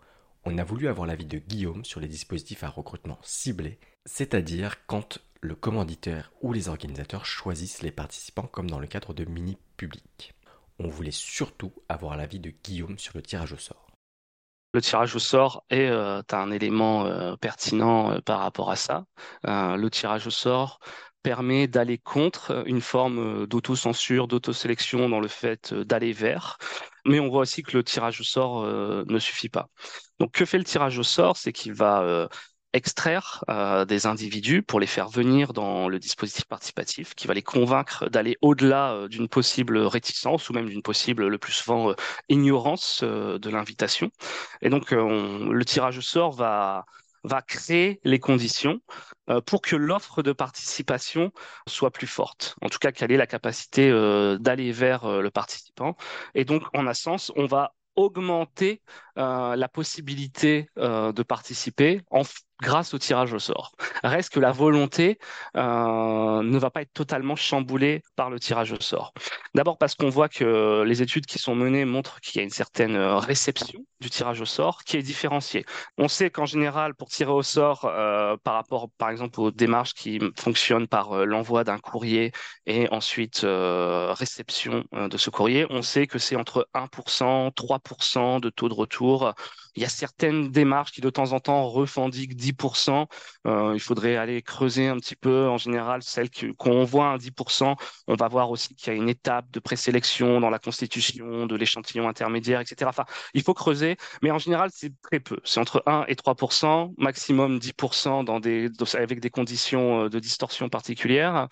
On 0.46 0.58
a 0.58 0.64
voulu 0.64 0.88
avoir 0.88 1.06
l'avis 1.06 1.26
de 1.26 1.38
Guillaume 1.38 1.86
sur 1.86 2.00
les 2.00 2.08
dispositifs 2.08 2.64
à 2.64 2.70
recrutement 2.70 3.20
ciblé, 3.22 3.78
c'est-à-dire 4.06 4.86
quand 4.88 5.20
le 5.42 5.54
commanditaire 5.54 6.32
ou 6.42 6.54
les 6.54 6.70
organisateurs 6.70 7.26
choisissent 7.28 7.84
les 7.84 7.92
participants 7.92 8.50
comme 8.52 8.70
dans 8.70 8.80
le 8.80 8.88
cadre 8.88 9.14
de 9.14 9.26
mini 9.26 9.58
publics 9.78 10.35
on 10.80 10.88
voulait 10.88 11.12
surtout 11.12 11.74
avoir 11.90 12.18
l'avis 12.18 12.40
de 12.40 12.52
Guillaume 12.64 12.98
sur 12.98 13.14
le 13.16 13.22
tirage 13.22 13.54
au 13.54 13.58
sort. 13.58 13.86
Le 14.74 14.82
tirage 14.82 15.16
au 15.16 15.20
sort 15.20 15.64
est 15.70 15.88
euh, 15.88 16.22
un 16.34 16.52
élément 16.52 17.06
euh, 17.06 17.38
pertinent 17.38 18.12
euh, 18.12 18.20
par 18.20 18.40
rapport 18.40 18.70
à 18.70 18.76
ça. 18.76 19.06
le 19.46 19.88
tirage 19.88 20.28
au 20.28 20.32
sort 20.32 20.80
permet 21.24 21.68
d'aller 21.68 21.98
contre 21.98 22.68
une 22.68 22.82
forme 22.82 23.48
d'autocensure, 23.48 24.28
d'autosélection 24.28 25.08
dans 25.08 25.22
le 25.22 25.30
fait 25.30 25.74
d'aller 25.74 26.12
vers. 26.12 26.58
Mais 27.06 27.22
on 27.22 27.30
voit 27.30 27.42
aussi 27.42 27.64
que 27.64 27.78
le 27.78 27.84
tirage 27.86 28.20
au 28.20 28.24
sort 28.26 28.64
ne 28.64 29.18
suffit 29.18 29.50
pas. 29.50 29.70
Donc 30.20 30.34
que 30.34 30.46
fait 30.46 30.58
le 30.60 30.66
tirage 30.66 31.00
au 31.00 31.04
sort? 31.04 31.38
C'est 31.38 31.54
qu'il 31.54 31.74
va 31.74 32.28
extraire 32.76 33.44
euh, 33.50 33.86
des 33.86 34.06
individus 34.06 34.62
pour 34.62 34.82
les 34.82 34.86
faire 34.86 35.08
venir 35.08 35.54
dans 35.54 35.88
le 35.88 35.98
dispositif 35.98 36.44
participatif, 36.46 37.16
qui 37.16 37.26
va 37.26 37.34
les 37.34 37.42
convaincre 37.42 38.10
d'aller 38.10 38.38
au-delà 38.42 38.92
euh, 38.92 39.08
d'une 39.08 39.30
possible 39.30 39.78
réticence 39.78 40.50
ou 40.50 40.54
même 40.54 40.68
d'une 40.68 40.82
possible, 40.82 41.28
le 41.28 41.38
plus 41.38 41.54
souvent, 41.54 41.92
euh, 41.92 41.96
ignorance 42.28 43.02
de 43.04 43.50
l'invitation. 43.50 44.12
Et 44.62 44.70
donc, 44.70 44.92
le 44.92 45.64
tirage 45.64 45.98
au 45.98 46.02
sort 46.02 46.32
va 46.32 46.86
va 47.24 47.42
créer 47.42 48.00
les 48.04 48.20
conditions 48.20 48.82
pour 49.48 49.62
que 49.62 49.76
l'offre 49.76 50.22
de 50.22 50.32
participation 50.32 51.32
soit 51.68 51.90
plus 51.90 52.08
forte. 52.08 52.56
En 52.62 52.70
tout 52.70 52.78
cas, 52.78 52.92
qu'elle 52.92 53.12
ait 53.12 53.18
la 53.18 53.26
capacité 53.26 53.90
d'aller 54.40 54.72
vers 54.72 55.22
le 55.22 55.32
participant. 55.32 55.96
Et 56.36 56.46
donc, 56.46 56.64
en 56.74 56.86
un 56.86 56.94
sens, 56.94 57.32
on 57.36 57.48
va 57.48 57.74
augmenter 57.96 58.82
la 59.16 59.68
possibilité 59.68 60.68
de 60.78 61.24
participer 61.24 62.02
grâce 62.62 62.94
au 62.94 62.98
tirage 62.98 63.34
au 63.34 63.40
sort. 63.40 63.74
Reste 64.04 64.34
que 64.34 64.40
la 64.40 64.52
volonté 64.52 65.20
euh, 65.58 66.42
ne 66.42 66.58
va 66.58 66.70
pas 66.70 66.82
être 66.82 66.94
totalement 66.94 67.36
chamboulée 67.36 68.02
par 68.16 68.30
le 68.30 68.40
tirage 68.40 68.72
au 68.72 68.80
sort. 68.80 69.14
D'abord 69.54 69.78
parce 69.78 69.96
qu'on 69.96 70.10
voit 70.10 70.30
que 70.30 70.84
les 70.84 71.02
études 71.02 71.26
qui 71.26 71.40
sont 71.40 71.56
menées 71.56 71.86
montrent 71.86 72.20
qu'il 72.22 72.38
y 72.38 72.40
a 72.40 72.44
une 72.44 72.50
certaine 72.50 72.96
euh, 72.96 73.18
réception 73.18 73.86
du 74.00 74.10
tirage 74.10 74.42
au 74.42 74.46
sort 74.46 74.84
qui 74.84 74.98
est 74.98 75.02
différenciée. 75.02 75.66
On 75.98 76.08
sait 76.08 76.30
qu'en 76.30 76.46
général, 76.46 76.96
pour 76.96 77.10
tirer 77.10 77.32
au 77.32 77.44
sort, 77.44 77.86
euh, 77.86 78.38
par 78.44 78.54
rapport 78.54 78.90
par 78.98 79.10
exemple 79.10 79.40
aux 79.40 79.52
démarches 79.52 79.94
qui 79.94 80.20
fonctionnent 80.38 80.88
par 80.88 81.26
l'envoi 81.26 81.64
d'un 81.64 81.80
courrier 81.80 82.32
et 82.66 82.88
ensuite 82.90 83.46
réception 83.46 84.86
de 84.92 85.18
ce 85.18 85.30
courrier, 85.30 85.66
on 85.70 85.82
sait 85.82 86.08
que 86.08 86.20
c'est 86.20 86.36
entre 86.36 86.68
1%, 86.74 87.52
3% 87.52 88.40
de 88.40 88.50
taux 88.50 88.70
de 88.70 88.74
retour 88.74 89.05
il 89.76 89.82
y 89.82 89.86
a 89.86 89.90
certaines 89.90 90.52
démarches 90.52 90.92
qui 90.92 91.02
de 91.02 91.10
temps 91.10 91.34
en 91.34 91.40
temps 91.40 91.68
revendiquent 91.70 92.36
10%. 92.36 93.08
Euh, 93.46 93.72
il 93.74 93.80
faudrait 93.80 94.16
aller 94.16 94.42
creuser 94.42 94.88
un 94.88 94.98
petit 94.98 95.16
peu. 95.16 95.48
En 95.48 95.58
général, 95.58 96.02
celles 96.02 96.30
qu'on 96.58 96.86
voit 96.86 97.08
un 97.08 97.18
10%, 97.18 97.76
on 98.08 98.16
va 98.16 98.28
voir 98.30 98.52
aussi 98.52 98.74
qu'il 98.76 98.94
y 98.94 98.96
a 98.96 99.00
une 99.00 99.10
étape 99.10 99.52
de 99.52 99.60
présélection 99.60 100.40
dans 100.40 100.50
la 100.50 100.60
constitution 100.60 101.46
de 101.46 101.56
l'échantillon 101.56 102.08
intermédiaire, 102.08 102.62
etc. 102.62 102.90
Enfin, 102.90 103.06
il 103.34 103.44
faut 103.44 103.54
creuser, 103.54 103.98
mais 104.22 104.32
en 104.32 104.40
général, 104.40 104.70
c'est 104.74 104.94
très 105.02 105.20
peu. 105.20 105.38
C'est 105.44 105.60
entre 105.60 105.84
1 105.86 106.06
et 106.08 106.16
3%, 106.16 106.94
maximum 106.98 107.60
10% 107.60 108.24
dans 108.24 108.40
des, 108.40 108.70
avec 108.94 109.20
des 109.20 109.30
conditions 109.30 110.06
euh, 110.06 110.10
de 110.10 110.20
distorsion 110.20 110.70
particulières. 110.70 111.48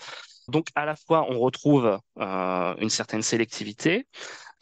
Donc, 0.47 0.67
à 0.75 0.85
la 0.85 0.95
fois, 0.95 1.25
on 1.29 1.39
retrouve 1.39 1.99
euh, 2.19 2.75
une 2.79 2.89
certaine 2.89 3.21
sélectivité, 3.21 4.07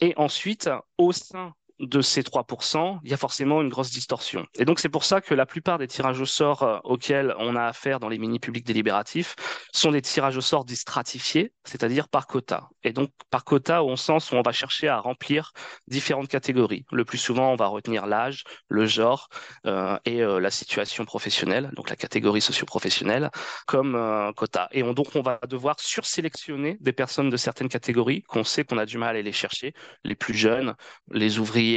et 0.00 0.14
ensuite, 0.16 0.68
au 0.98 1.12
sein 1.12 1.54
de 1.82 2.00
ces 2.00 2.22
3%, 2.22 3.00
il 3.02 3.10
y 3.10 3.14
a 3.14 3.16
forcément 3.16 3.60
une 3.60 3.68
grosse 3.68 3.90
distorsion. 3.90 4.46
Et 4.58 4.64
donc 4.64 4.78
c'est 4.78 4.88
pour 4.88 5.04
ça 5.04 5.20
que 5.20 5.34
la 5.34 5.46
plupart 5.46 5.78
des 5.78 5.88
tirages 5.88 6.20
au 6.20 6.26
sort 6.26 6.62
euh, 6.62 6.78
auxquels 6.84 7.34
on 7.38 7.56
a 7.56 7.64
affaire 7.64 7.98
dans 7.98 8.08
les 8.08 8.18
mini-publics 8.18 8.64
délibératifs 8.64 9.34
sont 9.72 9.90
des 9.90 10.00
tirages 10.00 10.36
au 10.36 10.40
sort 10.40 10.64
dits 10.64 10.76
stratifiés, 10.76 11.52
c'est-à-dire 11.64 12.08
par 12.08 12.26
quota. 12.28 12.68
Et 12.84 12.92
donc 12.92 13.10
par 13.30 13.44
quota 13.44 13.82
au 13.82 13.96
sens 13.96 14.30
où 14.30 14.36
on 14.36 14.42
va 14.42 14.52
chercher 14.52 14.88
à 14.88 15.00
remplir 15.00 15.52
différentes 15.88 16.28
catégories. 16.28 16.84
Le 16.92 17.04
plus 17.04 17.18
souvent, 17.18 17.52
on 17.52 17.56
va 17.56 17.66
retenir 17.66 18.06
l'âge, 18.06 18.44
le 18.68 18.86
genre 18.86 19.28
euh, 19.66 19.98
et 20.04 20.22
euh, 20.22 20.38
la 20.38 20.50
situation 20.50 21.04
professionnelle, 21.04 21.70
donc 21.74 21.90
la 21.90 21.96
catégorie 21.96 22.40
socio-professionnelle, 22.40 23.30
comme 23.66 24.32
quota. 24.36 24.68
Et 24.70 24.82
donc 24.82 25.08
on 25.16 25.22
va 25.22 25.40
devoir 25.48 25.80
sursélectionner 25.80 26.76
des 26.80 26.92
personnes 26.92 27.30
de 27.30 27.36
certaines 27.36 27.68
catégories 27.68 28.22
qu'on 28.22 28.44
sait 28.44 28.64
qu'on 28.64 28.78
a 28.78 28.86
du 28.86 28.98
mal 28.98 29.08
à 29.08 29.10
aller 29.10 29.22
les 29.22 29.32
chercher, 29.32 29.74
les 30.04 30.14
plus 30.14 30.34
jeunes, 30.34 30.74
les 31.10 31.38
ouvriers, 31.38 31.71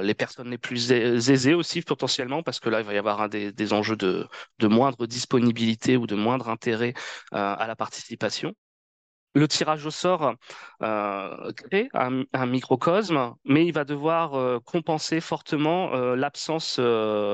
les 0.00 0.14
personnes 0.14 0.50
les 0.50 0.58
plus 0.58 0.92
aisées 0.92 1.54
aussi 1.54 1.82
potentiellement, 1.82 2.42
parce 2.42 2.60
que 2.60 2.68
là, 2.68 2.80
il 2.80 2.86
va 2.86 2.94
y 2.94 2.98
avoir 2.98 3.28
des, 3.28 3.72
enjeux 3.72 3.96
de, 3.96 4.28
moindre 4.62 5.06
disponibilité 5.06 5.96
ou 5.96 6.06
de 6.06 6.14
moindre 6.14 6.48
intérêt 6.48 6.94
euh, 7.34 7.54
à 7.58 7.66
la 7.66 7.76
participation 7.76 8.54
le 9.34 9.48
tirage 9.48 9.84
au 9.86 9.90
sort 9.90 10.34
euh, 10.82 11.52
crée 11.52 11.88
un, 11.94 12.46
microcosme, 12.46 13.34
mais 13.44 13.66
il 13.66 13.72
va 13.72 13.84
devoir 13.84 14.34
euh, 14.34 14.58
compenser 14.60 15.20
fortement 15.20 15.94
euh, 15.94 16.16
l'absence 16.16 16.80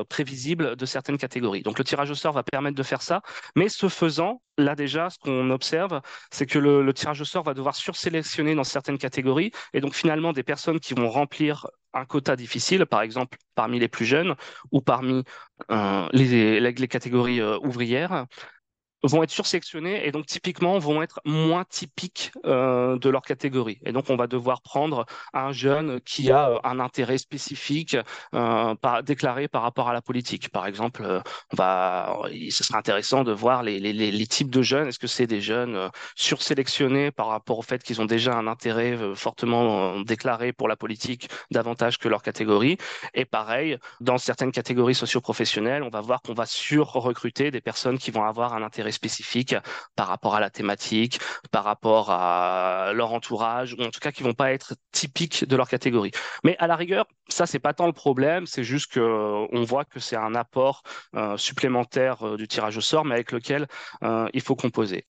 prévisible 0.08 0.76
de 0.76 0.86
certaines 0.86 1.18
catégories. 1.18 1.62
Donc 1.62 1.78
le 1.78 1.84
tirage 1.84 2.10
au 2.10 2.14
sort 2.14 2.32
va 2.32 2.42
permettre 2.42 2.76
de 2.76 2.82
faire 2.82 3.02
ça, 3.02 3.22
mais 3.56 3.68
ce 3.68 3.88
faisant, 3.88 4.42
là 4.58 4.74
déjà, 4.74 5.10
ce 5.10 5.18
qu'on 5.18 5.50
observe, 5.50 6.00
c'est 6.30 6.46
que 6.46 6.58
le, 6.58 6.92
tirage 6.92 7.20
au 7.20 7.24
sort 7.24 7.44
va 7.44 7.54
devoir 7.54 7.74
sursélectionner 7.74 8.54
dans 8.54 8.64
certaines 8.64 8.98
catégories, 8.98 9.50
et 9.72 9.80
donc 9.80 9.94
finalement 9.94 10.32
des 10.32 10.42
personnes 10.42 10.80
qui 10.80 10.94
vont 10.94 11.08
remplir 11.08 11.66
un 11.92 12.04
quota 12.04 12.34
difficile, 12.34 12.86
par 12.86 13.02
exemple 13.02 13.38
parmi 13.54 13.78
les 13.78 13.88
plus 13.88 14.04
jeunes 14.04 14.34
ou 14.72 14.80
parmi 14.80 15.22
les, 16.12 16.60
les, 16.60 16.88
catégories 16.88 17.40
ouvrières, 17.40 18.26
vont 19.04 19.22
être 19.22 19.30
sursectionnés 19.30 20.06
et 20.06 20.12
donc 20.12 20.26
typiquement 20.26 20.78
vont 20.78 21.02
être 21.02 21.20
moins 21.24 21.64
typiques 21.64 22.32
euh, 22.46 22.98
de 22.98 23.08
leur 23.10 23.22
catégorie. 23.22 23.78
Et 23.84 23.92
donc 23.92 24.08
on 24.08 24.16
va 24.16 24.26
devoir 24.26 24.62
prendre 24.62 25.04
un 25.32 25.52
jeune 25.52 26.00
qui 26.00 26.30
a 26.30 26.50
euh, 26.50 26.58
un 26.64 26.80
intérêt 26.80 27.18
spécifique 27.18 27.96
euh, 28.34 28.74
déclaré 29.02 29.46
par 29.48 29.62
rapport 29.62 29.88
à 29.88 29.92
la 29.92 30.00
politique. 30.00 30.48
Par 30.48 30.66
exemple, 30.66 31.04
on 31.52 31.56
va, 31.56 32.18
ce 32.50 32.64
serait 32.64 32.78
intéressant 32.78 33.24
de 33.24 33.32
voir 33.32 33.62
les, 33.62 34.26
types 34.26 34.50
de 34.50 34.62
jeunes. 34.62 34.88
Est-ce 34.88 34.98
que 34.98 35.06
c'est 35.06 35.26
des 35.26 35.40
jeunes 35.40 35.90
sursélectionnés 36.16 37.10
par 37.10 37.28
rapport 37.28 37.58
au 37.58 37.62
fait 37.62 37.82
qu'ils 37.82 38.00
ont 38.00 38.06
déjà 38.06 38.34
un 38.34 38.46
intérêt 38.46 38.96
fortement 39.14 40.00
déclaré 40.00 40.52
pour 40.52 40.66
la 40.66 40.76
politique 40.76 41.28
davantage 41.50 41.98
que 41.98 42.08
leur 42.08 42.22
catégorie? 42.22 42.78
Et 43.12 43.26
pareil, 43.26 43.76
dans 44.00 44.16
certaines 44.16 44.52
catégories 44.52 44.94
socio-professionnelles, 44.94 45.82
on 45.82 45.90
va 45.90 46.00
voir 46.00 46.22
qu'on 46.22 46.32
va 46.32 46.46
sur-recruter 46.46 47.50
des 47.50 47.60
personnes 47.60 47.98
qui 47.98 48.10
vont 48.10 48.24
avoir 48.24 48.54
un 48.54 48.62
intérêt 48.62 48.92
spécifiques 48.94 49.54
par 49.96 50.08
rapport 50.08 50.34
à 50.34 50.40
la 50.40 50.50
thématique, 50.50 51.20
par 51.50 51.64
rapport 51.64 52.10
à 52.10 52.92
leur 52.94 53.12
entourage, 53.12 53.74
ou 53.74 53.82
en 53.82 53.90
tout 53.90 54.00
cas 54.00 54.12
qui 54.12 54.22
vont 54.22 54.34
pas 54.34 54.52
être 54.52 54.74
typiques 54.92 55.44
de 55.44 55.56
leur 55.56 55.68
catégorie. 55.68 56.12
Mais 56.44 56.56
à 56.58 56.66
la 56.66 56.76
rigueur, 56.76 57.06
ça 57.28 57.46
c'est 57.46 57.58
pas 57.58 57.74
tant 57.74 57.86
le 57.86 57.92
problème, 57.92 58.46
c'est 58.46 58.64
juste 58.64 58.92
que 58.92 59.00
euh, 59.00 59.46
on 59.52 59.62
voit 59.64 59.84
que 59.84 60.00
c'est 60.00 60.16
un 60.16 60.34
apport 60.34 60.82
euh, 61.14 61.36
supplémentaire 61.36 62.26
euh, 62.26 62.36
du 62.36 62.48
tirage 62.48 62.76
au 62.76 62.80
sort, 62.80 63.04
mais 63.04 63.14
avec 63.14 63.32
lequel 63.32 63.66
il 64.32 64.40
faut 64.40 64.56
composer. 64.56 65.06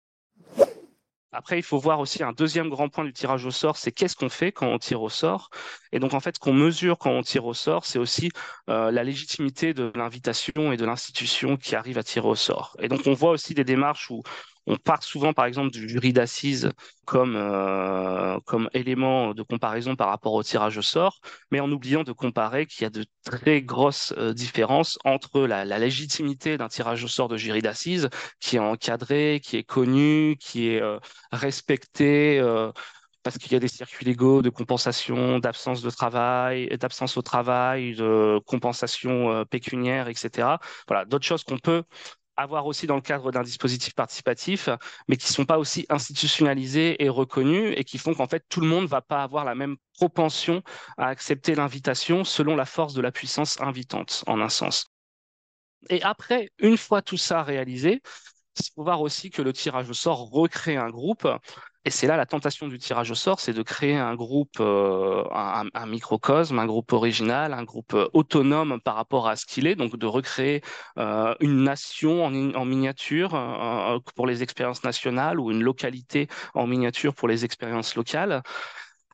Après, 1.32 1.58
il 1.58 1.62
faut 1.62 1.78
voir 1.78 2.00
aussi 2.00 2.22
un 2.24 2.32
deuxième 2.32 2.68
grand 2.68 2.88
point 2.88 3.04
du 3.04 3.12
tirage 3.12 3.44
au 3.44 3.52
sort, 3.52 3.76
c'est 3.76 3.92
qu'est-ce 3.92 4.16
qu'on 4.16 4.28
fait 4.28 4.50
quand 4.50 4.66
on 4.66 4.78
tire 4.78 5.00
au 5.02 5.08
sort. 5.08 5.50
Et 5.92 6.00
donc, 6.00 6.12
en 6.12 6.20
fait, 6.20 6.34
ce 6.36 6.40
qu'on 6.40 6.52
mesure 6.52 6.98
quand 6.98 7.10
on 7.12 7.22
tire 7.22 7.44
au 7.46 7.54
sort, 7.54 7.84
c'est 7.84 8.00
aussi 8.00 8.30
euh, 8.68 8.90
la 8.90 9.04
légitimité 9.04 9.72
de 9.72 9.92
l'invitation 9.94 10.72
et 10.72 10.76
de 10.76 10.84
l'institution 10.84 11.56
qui 11.56 11.76
arrive 11.76 11.98
à 11.98 12.02
tirer 12.02 12.26
au 12.26 12.34
sort. 12.34 12.76
Et 12.80 12.88
donc, 12.88 13.02
on 13.06 13.12
voit 13.14 13.30
aussi 13.30 13.54
des 13.54 13.64
démarches 13.64 14.10
où 14.10 14.22
on 14.66 14.76
part 14.76 15.02
souvent, 15.02 15.32
par 15.32 15.46
exemple, 15.46 15.70
du 15.70 15.88
jury 15.88 16.12
d'assises 16.12 16.70
comme, 17.04 17.34
euh, 17.36 18.38
comme 18.46 18.68
élément 18.72 19.34
de 19.34 19.42
comparaison 19.42 19.96
par 19.96 20.08
rapport 20.08 20.34
au 20.34 20.42
tirage 20.42 20.78
au 20.78 20.82
sort, 20.82 21.20
mais 21.50 21.60
en 21.60 21.70
oubliant 21.72 22.04
de 22.04 22.12
comparer 22.12 22.66
qu'il 22.66 22.82
y 22.82 22.86
a 22.86 22.90
de 22.90 23.04
très 23.24 23.62
grosses 23.62 24.14
euh, 24.18 24.32
différences 24.32 24.98
entre 25.04 25.40
la, 25.46 25.64
légitimité 25.78 26.58
d'un 26.58 26.68
tirage 26.68 27.04
au 27.04 27.08
sort 27.08 27.28
de 27.28 27.36
jury 27.36 27.62
d'assises, 27.62 28.08
qui 28.38 28.56
est 28.56 28.58
encadré, 28.58 29.40
qui 29.42 29.56
est 29.56 29.64
connu, 29.64 30.36
qui 30.38 30.68
est 30.68 30.82
euh, 30.82 30.98
respecté 31.32 32.40
parce 33.22 33.36
qu'il 33.36 33.52
y 33.52 33.54
a 33.54 33.58
des 33.58 33.68
circuits 33.68 34.06
légaux 34.06 34.40
de 34.40 34.48
compensation, 34.48 35.38
d'absence 35.38 35.82
de 35.82 35.90
travail, 35.90 36.68
d'absence 36.78 37.16
au 37.18 37.22
travail, 37.22 37.94
de 37.94 38.40
compensation 38.46 39.44
pécuniaire, 39.46 40.08
etc. 40.08 40.58
Voilà, 40.88 41.04
d'autres 41.04 41.26
choses 41.26 41.44
qu'on 41.44 41.58
peut 41.58 41.82
avoir 42.42 42.66
aussi 42.66 42.86
dans 42.86 42.96
le 42.96 43.00
cadre 43.00 43.30
d'un 43.32 43.42
dispositif 43.42 43.94
participatif, 43.94 44.68
mais 45.08 45.16
qui 45.16 45.28
ne 45.28 45.34
sont 45.34 45.44
pas 45.44 45.58
aussi 45.58 45.86
institutionnalisés 45.88 47.02
et 47.02 47.08
reconnus 47.08 47.74
et 47.76 47.84
qui 47.84 47.98
font 47.98 48.14
qu'en 48.14 48.26
fait 48.26 48.44
tout 48.48 48.60
le 48.60 48.66
monde 48.66 48.84
ne 48.84 48.88
va 48.88 49.02
pas 49.02 49.22
avoir 49.22 49.44
la 49.44 49.54
même 49.54 49.76
propension 49.94 50.62
à 50.96 51.06
accepter 51.08 51.54
l'invitation 51.54 52.24
selon 52.24 52.56
la 52.56 52.64
force 52.64 52.94
de 52.94 53.02
la 53.02 53.12
puissance 53.12 53.60
invitante, 53.60 54.24
en 54.26 54.40
un 54.40 54.48
sens. 54.48 54.86
Et 55.88 56.02
après, 56.02 56.50
une 56.58 56.76
fois 56.76 57.02
tout 57.02 57.16
ça 57.16 57.42
réalisé, 57.42 58.02
il 58.58 58.64
faut 58.74 58.82
voir 58.82 59.00
aussi 59.00 59.30
que 59.30 59.42
le 59.42 59.52
tirage 59.52 59.88
au 59.88 59.94
sort 59.94 60.30
recrée 60.30 60.76
un 60.76 60.90
groupe 60.90 61.28
et 61.86 61.90
c'est 61.90 62.06
là 62.06 62.16
la 62.16 62.26
tentation 62.26 62.68
du 62.68 62.78
tirage 62.78 63.10
au 63.10 63.14
sort, 63.14 63.40
c'est 63.40 63.54
de 63.54 63.62
créer 63.62 63.96
un 63.96 64.14
groupe, 64.14 64.60
euh, 64.60 65.24
un, 65.32 65.86
microcosme, 65.86 66.58
un 66.58 66.66
groupe 66.66 66.92
original, 66.92 67.54
un 67.54 67.64
groupe 67.64 67.94
euh, 67.94 68.06
autonome 68.12 68.80
par 68.84 68.96
rapport 68.96 69.28
à 69.28 69.36
ce 69.36 69.46
qu'il 69.46 69.66
est, 69.66 69.76
donc 69.76 69.96
de 69.96 70.06
recréer 70.06 70.60
euh, 70.98 71.34
une 71.40 71.62
nation 71.64 72.24
en, 72.26 72.64
miniature 72.66 73.30
pour 74.14 74.26
les 74.26 74.42
expériences 74.42 74.84
nationales 74.84 75.40
ou 75.40 75.50
une 75.50 75.62
localité 75.62 76.28
en 76.54 76.66
miniature 76.66 77.14
pour 77.14 77.28
les 77.28 77.44
expériences 77.46 77.94
locales. 77.96 78.42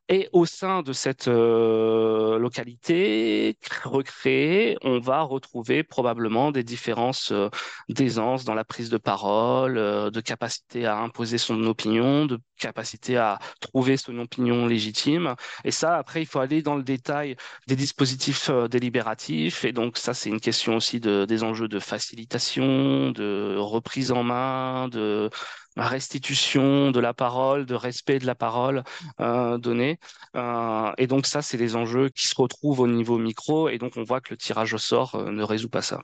Et 0.08 0.28
au 0.32 0.46
sein 0.46 0.82
de 0.82 0.92
cette 0.92 1.26
euh, 1.26 2.38
localité 2.38 3.58
recréée, 3.82 4.78
on 4.82 5.00
va 5.00 5.22
retrouver 5.22 5.82
probablement 5.82 6.52
des 6.52 6.62
différences 6.62 7.32
euh, 7.32 7.48
d'aisance 7.88 8.44
dans 8.44 8.54
la 8.54 8.64
prise 8.64 8.88
de 8.88 8.98
parole, 8.98 9.76
euh, 9.78 10.10
de 10.10 10.20
capacité 10.20 10.86
à 10.86 10.98
imposer 10.98 11.38
son 11.38 11.60
opinion, 11.64 12.26
de 12.26 12.38
capacité 12.56 13.16
à 13.16 13.40
trouver 13.60 13.96
son 13.96 14.16
opinion 14.20 14.66
légitime. 14.66 15.34
Et 15.64 15.72
ça, 15.72 15.96
après, 15.96 16.22
il 16.22 16.26
faut 16.26 16.38
aller 16.38 16.62
dans 16.62 16.76
le 16.76 16.84
détail 16.84 17.34
des 17.66 17.75
dispositifs 17.76 18.48
délibératifs. 18.70 19.64
Et 19.64 19.72
donc, 19.72 19.98
ça, 19.98 20.14
c'est 20.14 20.30
une 20.30 20.40
question 20.40 20.76
aussi 20.76 21.00
de, 21.00 21.25
des 21.25 21.42
enjeux 21.42 21.68
de 21.68 21.80
facilitation, 21.80 23.10
de 23.10 23.56
reprise 23.58 24.12
en 24.12 24.22
main, 24.22 24.88
de 24.88 25.30
restitution 25.76 26.90
de 26.90 27.00
la 27.00 27.14
parole, 27.14 27.66
de 27.66 27.75
respect 27.75 28.18
de 28.18 28.26
la 28.26 28.35
parole 28.35 28.83
euh, 29.21 29.59
donnée. 29.59 29.99
Euh, 30.35 30.92
et 30.99 31.06
donc 31.06 31.26
ça, 31.26 31.42
c'est 31.42 31.56
les 31.56 31.76
enjeux 31.76 32.09
qui 32.09 32.28
se 32.28 32.35
retrouvent 32.35 32.80
au 32.80 32.88
niveau 32.88 33.18
micro, 33.18 33.68
et 33.68 33.78
donc 33.78 33.97
on 33.97 34.02
voit 34.02 34.21
que 34.21 34.30
le 34.30 34.37
tirage 34.37 34.75
au 34.75 34.78
sort 34.78 35.14
euh, 35.14 35.30
ne 35.30 35.42
résout 35.42 35.68
pas 35.68 35.83
ça. 35.83 36.00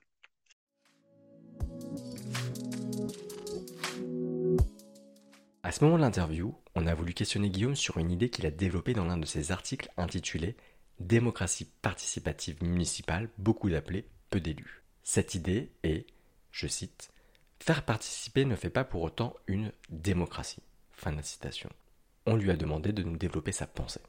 À 5.62 5.70
ce 5.70 5.84
moment 5.84 5.96
de 5.96 6.02
l'interview, 6.02 6.54
on 6.74 6.86
a 6.86 6.94
voulu 6.94 7.14
questionner 7.14 7.48
Guillaume 7.48 7.76
sur 7.76 7.98
une 7.98 8.10
idée 8.10 8.28
qu'il 8.28 8.46
a 8.46 8.50
développée 8.50 8.94
dans 8.94 9.04
l'un 9.04 9.16
de 9.16 9.26
ses 9.26 9.52
articles 9.52 9.88
intitulé 9.96 10.56
démocratie 11.00 11.68
participative 11.82 12.62
municipale, 12.62 13.28
beaucoup 13.38 13.70
d'appelés, 13.70 14.06
peu 14.30 14.40
d'élus. 14.40 14.82
Cette 15.02 15.34
idée 15.34 15.72
est, 15.82 16.06
je 16.50 16.66
cite, 16.66 17.11
Faire 17.64 17.84
participer 17.84 18.44
ne 18.44 18.56
fait 18.56 18.70
pas 18.70 18.82
pour 18.82 19.02
autant 19.02 19.34
une 19.46 19.70
démocratie. 19.88 20.64
Fin 20.90 21.12
de 21.12 21.18
la 21.18 21.22
citation. 21.22 21.70
On 22.26 22.34
lui 22.34 22.50
a 22.50 22.56
demandé 22.56 22.92
de 22.92 23.04
nous 23.04 23.16
développer 23.16 23.52
sa 23.52 23.68
pensée. 23.68 24.00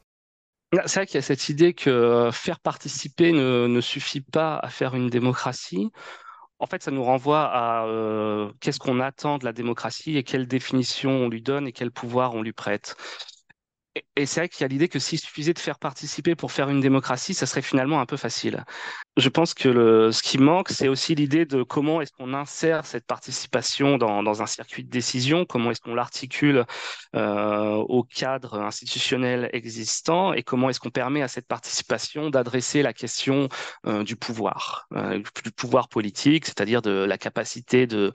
C'est 0.86 0.98
vrai 0.98 1.06
qu'il 1.06 1.14
y 1.14 1.18
a 1.18 1.22
cette 1.22 1.48
idée 1.48 1.72
que 1.72 2.30
faire 2.32 2.58
participer 2.58 3.30
ne, 3.30 3.80
suffit 3.80 4.22
pas 4.22 4.56
à 4.56 4.70
faire 4.70 4.96
une 4.96 5.08
démocratie. 5.08 5.92
En 6.58 6.66
fait, 6.66 6.82
ça 6.82 6.90
nous 6.90 7.04
renvoie 7.04 7.44
à 7.44 7.86
euh, 7.86 8.52
qu'est-ce 8.58 8.80
qu'on 8.80 8.98
attend 8.98 9.38
de 9.38 9.44
la 9.44 9.52
démocratie 9.52 10.16
et 10.16 10.24
quelle 10.24 10.48
définition 10.48 11.12
on 11.12 11.28
lui 11.28 11.40
donne 11.40 11.68
et 11.68 11.72
quel 11.72 11.92
pouvoir 11.92 12.34
on 12.34 12.42
lui 12.42 12.52
prête. 12.52 12.96
Et, 14.16 14.26
c'est 14.26 14.40
vrai 14.40 14.48
qu'il 14.48 14.62
y 14.62 14.64
a 14.64 14.68
l'idée 14.68 14.88
que 14.88 14.98
s'il 14.98 15.20
suffisait 15.20 15.54
de 15.54 15.60
faire 15.60 15.78
participer 15.78 16.34
pour 16.34 16.50
faire 16.50 16.70
une 16.70 16.80
démocratie, 16.80 17.34
ça 17.34 17.46
serait 17.46 17.62
finalement 17.62 18.00
un 18.00 18.06
peu 18.06 18.16
facile. 18.16 18.64
Je 19.16 19.28
pense 19.28 19.54
que 19.54 19.68
le, 19.68 20.10
ce 20.10 20.24
qui 20.24 20.38
manque, 20.38 20.70
c'est 20.70 20.88
aussi 20.88 21.14
l'idée 21.14 21.46
de 21.46 21.62
comment 21.62 22.00
est-ce 22.00 22.10
qu'on 22.10 22.34
insère 22.34 22.84
cette 22.84 23.06
participation 23.06 23.96
dans, 23.96 24.24
dans, 24.24 24.42
un 24.42 24.46
circuit 24.46 24.82
de 24.82 24.90
décision, 24.90 25.44
comment 25.44 25.70
est-ce 25.70 25.80
qu'on 25.80 25.94
l'articule 25.94 26.64
euh, 27.14 27.74
au 27.76 28.02
cadre 28.02 28.60
institutionnel 28.60 29.50
existant 29.52 30.32
et 30.32 30.42
comment 30.42 30.68
est-ce 30.68 30.80
qu'on 30.80 30.90
permet 30.90 31.22
à 31.22 31.28
cette 31.28 31.46
participation 31.46 32.28
d'adresser 32.28 32.82
la 32.82 32.92
question 32.92 33.48
euh, 33.86 34.02
du 34.02 34.16
pouvoir, 34.16 34.88
euh, 34.94 35.22
du 35.44 35.52
pouvoir 35.52 35.88
politique, 35.88 36.46
c'est-à-dire 36.46 36.82
de 36.82 36.90
la 36.90 37.16
capacité 37.16 37.86
de, 37.86 38.12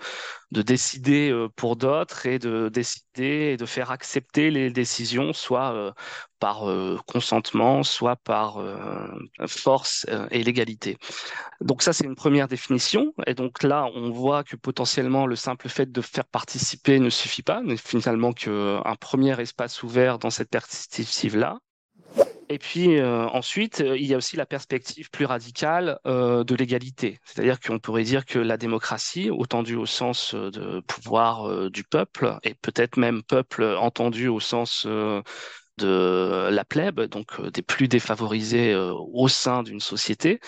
de 0.51 0.61
décider 0.61 1.29
euh, 1.31 1.47
pour 1.55 1.75
d'autres 1.75 2.25
et 2.25 2.39
de 2.39 2.69
décider 2.69 3.51
et 3.53 3.57
de 3.57 3.65
faire 3.65 3.91
accepter 3.91 4.51
les 4.51 4.71
décisions, 4.71 5.33
soit 5.33 5.73
euh, 5.73 5.91
par 6.39 6.69
euh, 6.69 6.97
consentement, 7.05 7.83
soit 7.83 8.15
par 8.15 8.61
force 9.47 10.05
et 10.31 10.43
légalité. 10.43 10.97
Donc 11.61 11.81
ça, 11.81 11.93
c'est 11.93 12.05
une 12.05 12.15
première 12.15 12.47
définition. 12.47 13.13
Et 13.27 13.33
donc 13.33 13.63
là, 13.63 13.87
on 13.95 14.09
voit 14.11 14.43
que 14.43 14.55
potentiellement 14.55 15.25
le 15.25 15.35
simple 15.35 15.69
fait 15.69 15.91
de 15.91 16.01
faire 16.01 16.25
participer 16.25 16.99
ne 16.99 17.09
suffit 17.09 17.43
pas, 17.43 17.61
mais 17.63 17.77
finalement 17.77 18.33
qu'un 18.33 18.95
premier 18.99 19.39
espace 19.39 19.83
ouvert 19.83 20.19
dans 20.19 20.29
cette 20.29 20.49
perspective-là. 20.49 21.59
Et 22.51 22.57
puis 22.57 22.97
euh, 22.97 23.27
ensuite, 23.27 23.81
euh, 23.81 23.95
il 23.95 24.07
y 24.07 24.15
a 24.15 24.17
aussi 24.17 24.35
la 24.35 24.47
perspective 24.47 25.11
plus 25.11 25.25
radicale 25.25 25.99
euh, 26.07 26.43
de 26.43 26.55
l'égalité. 26.55 27.19
C'est-à-dire 27.23 27.59
qu'on 27.59 27.77
pourrait 27.77 28.03
dire 28.03 28.25
que 28.25 28.39
la 28.39 28.57
démocratie, 28.57 29.29
entendu 29.29 29.75
au 29.75 29.85
sens 29.85 30.33
de 30.33 30.79
pouvoir 30.81 31.69
du 31.69 31.83
peuple, 31.83 32.37
et 32.43 32.55
peut-être 32.55 32.97
même 32.97 33.21
peuple 33.21 33.63
entendu 33.63 34.27
au 34.27 34.39
sens 34.39 34.87
de 35.79 36.49
la 36.51 36.65
plèbe, 36.65 37.01
donc 37.01 37.41
des 37.51 37.61
plus 37.61 37.87
défavorisés 37.87 38.75
au 38.75 39.27
sein 39.27 39.63
d'une 39.63 39.79
société, 39.79 40.39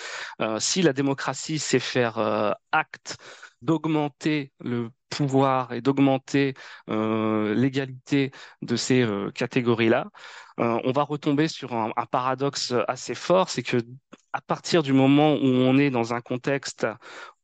si 0.60 0.82
la 0.82 0.94
démocratie 0.94 1.60
sait 1.60 1.80
faire 1.80 2.18
acte 2.72 3.18
d'augmenter 3.62 4.52
le 4.60 4.90
pouvoir 5.10 5.74
et 5.74 5.82
d'augmenter 5.82 6.54
l'égalité 6.88 8.32
de 8.62 8.76
ces 8.76 9.08
catégories-là, 9.36 10.08
euh, 10.62 10.80
on 10.84 10.92
va 10.92 11.04
retomber 11.04 11.48
sur 11.48 11.74
un, 11.74 11.92
paradoxe 12.12 12.74
assez 12.88 13.16
fort, 13.16 13.50
c'est 13.50 13.64
que 13.64 13.78
à 14.34 14.42
partir 14.42 14.84
du 14.84 14.94
moment 14.94 15.34
où 15.34 15.46
on 15.46 15.78
est 15.78 15.90
dans 15.90 16.14
un 16.14 16.22
contexte 16.22 16.86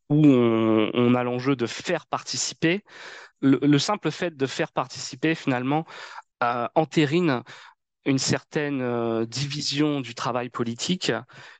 où 0.10 0.26
on, 0.26 1.16
a 1.16 1.24
l'enjeu 1.24 1.56
de 1.56 1.66
faire 1.66 2.06
participer, 2.06 2.84
le, 3.42 3.78
simple 3.78 4.12
fait 4.12 4.36
de 4.36 4.46
faire 4.46 4.72
participer 4.72 5.36
finalement 5.36 5.86
euh, 6.44 6.68
une 8.08 8.20
certaine 8.20 8.82
euh, 8.82 9.26
division 9.26 10.00
du 10.00 10.16
travail 10.16 10.50
politique 10.50 11.12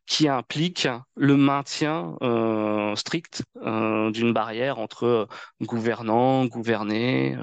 qui 0.06 0.30
implique 0.30 0.88
le 1.18 1.36
maintien 1.36 2.16
euh, 2.22 2.96
strict 2.96 3.44
euh, 3.58 4.10
d'une 4.12 4.32
barrière 4.32 4.80
entre 4.80 5.28
gouvernants, 5.62 6.46
gouvernés, 6.46 7.38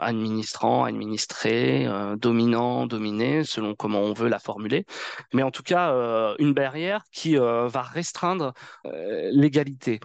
administrants, 0.00 0.84
administrés, 0.84 1.88
dominants, 2.16 2.86
dominés, 2.86 3.42
selon 3.42 3.74
comment 3.74 4.00
on 4.00 4.12
veut 4.12 4.28
la 4.28 4.38
formuler. 4.38 4.86
Mais 5.32 5.42
en 5.42 5.50
tout 5.50 5.64
cas, 5.64 5.92
une 6.38 6.54
barrière 6.54 7.02
qui 7.10 7.34
va 7.34 7.82
restreindre 7.82 8.52
l'égalité. 9.32 9.98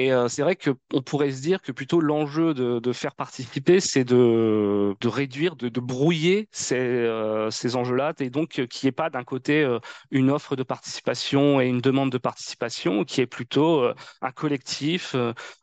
Et 0.00 0.12
euh, 0.12 0.28
c'est 0.28 0.42
vrai 0.42 0.54
qu'on 0.54 1.02
pourrait 1.02 1.32
se 1.32 1.42
dire 1.42 1.60
que 1.60 1.72
plutôt 1.72 2.00
l'enjeu 2.00 2.54
de, 2.54 2.92
faire 2.92 3.16
participer, 3.16 3.80
c'est 3.80 4.04
de, 4.04 4.94
réduire, 5.04 5.56
de, 5.56 5.80
brouiller 5.80 6.48
ces, 6.52 6.76
euh, 6.78 7.50
ces 7.50 7.74
enjeux-là, 7.74 8.12
et 8.20 8.30
donc 8.30 8.50
qu'il 8.50 8.86
n'y 8.86 8.88
ait 8.88 8.92
pas 8.92 9.10
d'un 9.10 9.24
côté 9.24 9.64
euh, 9.64 9.80
une 10.12 10.30
offre 10.30 10.54
de 10.54 10.62
participation 10.62 11.60
et 11.60 11.66
une 11.66 11.80
demande 11.80 12.12
de 12.12 12.18
participation, 12.18 13.04
qui 13.04 13.20
est 13.20 13.26
plutôt 13.26 13.88
un 14.22 14.30
collectif 14.30 15.16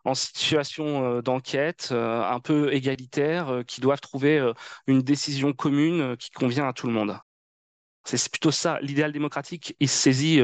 en 0.04 0.14
situation 0.14 1.22
d'enquête, 1.22 1.94
un 1.94 2.40
peu 2.42 2.74
égalitaire, 2.74 3.62
qui 3.66 3.80
doivent 3.80 4.02
trouver 4.02 4.52
une 4.88 5.02
décision 5.02 5.54
commune 5.54 6.18
qui 6.18 6.32
convient 6.32 6.68
à 6.68 6.74
tout 6.74 6.88
le 6.88 6.94
monde. 6.94 7.18
C'est 8.06 8.30
plutôt 8.30 8.52
ça, 8.52 8.80
l'idéal 8.82 9.12
démocratique, 9.12 9.76
il 9.80 9.90
se 9.90 9.98
saisit 9.98 10.42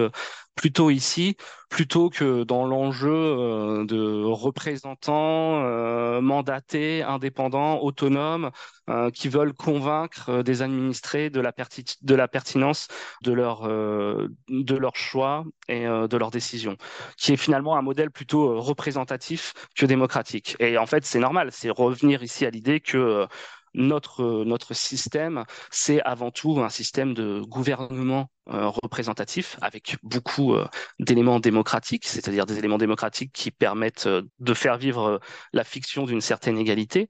plutôt 0.55 0.89
ici, 0.89 1.37
plutôt 1.69 2.09
que 2.09 2.43
dans 2.43 2.65
l'enjeu 2.65 3.09
euh, 3.11 3.85
de 3.85 4.23
représentants 4.23 5.63
euh, 5.63 6.21
mandatés, 6.21 7.03
indépendants, 7.03 7.81
autonomes, 7.81 8.51
euh, 8.89 9.09
qui 9.09 9.29
veulent 9.29 9.53
convaincre 9.53 10.43
des 10.43 10.61
administrés 10.61 11.29
de 11.29 11.39
la, 11.39 11.53
de 12.01 12.15
la 12.15 12.27
pertinence 12.27 12.87
de 13.23 13.31
leur, 13.31 13.67
de 13.67 14.75
leur 14.75 14.95
choix 14.95 15.45
et 15.69 15.85
de 15.85 16.17
leurs 16.17 16.31
décisions, 16.31 16.75
qui 17.17 17.33
est 17.33 17.37
finalement 17.37 17.77
un 17.77 17.81
modèle 17.81 18.11
plutôt 18.11 18.59
représentatif 18.59 19.53
que 19.75 19.85
démocratique. 19.85 20.55
Et 20.59 20.77
en 20.77 20.85
fait, 20.85 21.05
c'est 21.05 21.19
normal, 21.19 21.49
c'est 21.51 21.69
revenir 21.69 22.23
ici 22.23 22.45
à 22.45 22.49
l'idée 22.49 22.81
que 22.81 23.27
notre, 23.73 24.43
notre 24.45 24.73
système, 24.73 25.45
c'est 25.69 26.01
avant 26.03 26.31
tout 26.31 26.59
un 26.59 26.69
système 26.69 27.13
de 27.13 27.41
gouvernement 27.41 28.29
euh, 28.49 28.69
représentatif 28.69 29.55
avec 29.61 29.97
beaucoup 30.01 30.55
euh, 30.55 30.67
d'éléments 30.99 31.39
démocratiques, 31.39 32.07
c'est-à-dire 32.07 32.47
des 32.47 32.57
éléments 32.57 32.79
démocratiques 32.79 33.31
qui 33.31 33.51
permettent 33.51 34.07
euh, 34.07 34.23
de 34.39 34.55
faire 34.55 34.77
vivre 34.77 35.19
la 35.53 35.63
fiction 35.63 36.05
d'une 36.05 36.21
certaine 36.21 36.57
égalité, 36.57 37.07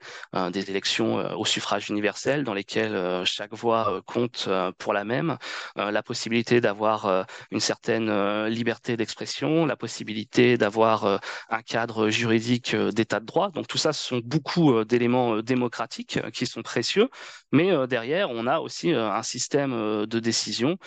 des 0.52 0.70
élections 0.70 1.16
au 1.40 1.46
suffrage 1.46 1.90
universel 1.90 2.44
dans 2.44 2.54
lesquelles 2.54 3.24
chaque 3.26 3.54
voix 3.54 4.02
compte 4.06 4.50
pour 4.78 4.94
la 4.94 5.04
même, 5.04 5.38
la 5.76 6.04
possibilité 6.04 6.60
d'avoir 6.60 7.26
une 7.52 7.60
certaine 7.60 8.46
liberté 8.48 8.98
d'expression, 8.98 9.66
la 9.66 9.76
possibilité 9.76 10.58
d'avoir 10.58 11.20
un 11.50 11.62
cadre 11.62 12.10
juridique 12.10 12.76
d'état 12.76 13.20
de 13.20 13.26
droit. 13.26 13.50
Donc 13.52 13.68
tout 13.68 13.78
ça, 13.78 13.94
ce 13.94 14.04
sont 14.04 14.22
beaucoup 14.24 14.84
d'éléments 14.84 15.42
démocratiques 15.42 16.20
qui 16.32 16.46
sont 16.46 16.62
précieux, 16.62 17.10
mais 17.52 17.88
derrière, 17.88 18.30
on 18.32 18.48
a 18.48 18.60
aussi 18.60 18.92
un 18.92 19.24
système 19.24 20.06
de 20.06 20.20
décision 20.20 20.78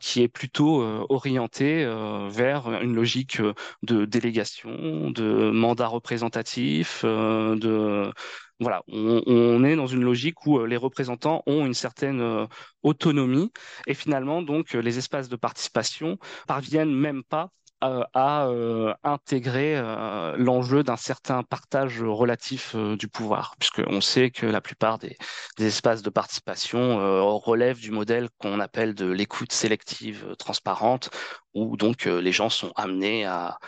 qui 0.00 0.22
est 0.22 0.28
plutôt 0.28 0.82
euh, 0.82 1.04
orienté 1.08 1.84
euh, 1.84 2.28
vers 2.28 2.70
une 2.82 2.94
logique 2.94 3.40
de 3.82 4.04
délégation, 4.04 5.10
de 5.10 5.50
mandat 5.50 5.88
représentatif, 5.88 7.04
de 7.04 8.12
voilà, 8.58 8.82
on, 8.88 9.64
est 9.64 9.76
dans 9.76 9.86
une 9.86 10.02
logique 10.02 10.46
où 10.46 10.64
les 10.64 10.78
représentants 10.78 11.42
ont 11.46 11.66
une 11.66 11.74
certaine 11.74 12.46
autonomie. 12.82 13.52
Et 13.86 13.94
finalement 13.94 14.42
donc 14.42 14.72
les 14.72 14.98
espaces 14.98 15.28
de 15.28 15.36
participation 15.36 16.18
parviennent 16.46 16.94
même 16.94 17.22
pas 17.22 17.50
euh, 17.50 17.65
à 17.80 18.46
euh, 18.46 18.94
intégrer 19.04 19.76
euh, 19.76 20.34
l'enjeu 20.36 20.82
d'un 20.82 20.96
certain 20.96 21.42
partage 21.42 22.02
relatif 22.02 22.74
du 22.74 23.08
pouvoir, 23.08 23.54
puisqu'on 23.58 24.00
sait 24.00 24.30
que 24.30 24.46
la 24.46 24.60
plupart 24.60 24.98
des, 24.98 25.16
espaces 25.58 26.02
de 26.02 26.10
participation 26.10 27.36
relèvent 27.38 27.80
du 27.80 27.90
modèle 27.90 28.28
qu'on 28.38 28.60
appelle 28.60 28.94
de 28.94 29.06
l'écoute 29.06 29.52
sélective 29.52 30.34
transparente, 30.38 31.10
où 31.54 31.76
donc 31.76 32.04
les 32.04 32.32
gens 32.32 32.48
sont 32.50 32.72
amenés 32.76 33.24
à 33.24 33.58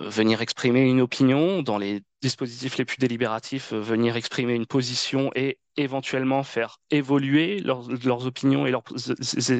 venir 0.00 0.40
exprimer 0.40 0.82
une 0.82 1.00
opinion, 1.00 1.62
dans 1.62 1.78
les 1.78 2.02
dispositifs 2.22 2.76
les 2.78 2.84
plus 2.84 2.98
délibératifs, 2.98 3.72
venir 3.72 4.16
exprimer 4.16 4.54
une 4.54 4.66
position 4.66 5.30
et 5.34 5.58
éventuellement 5.76 6.42
faire 6.42 6.78
évoluer 6.90 7.60
leurs, 7.60 8.26
opinions 8.26 8.66
et 8.66 8.70
leurs, 8.70 8.84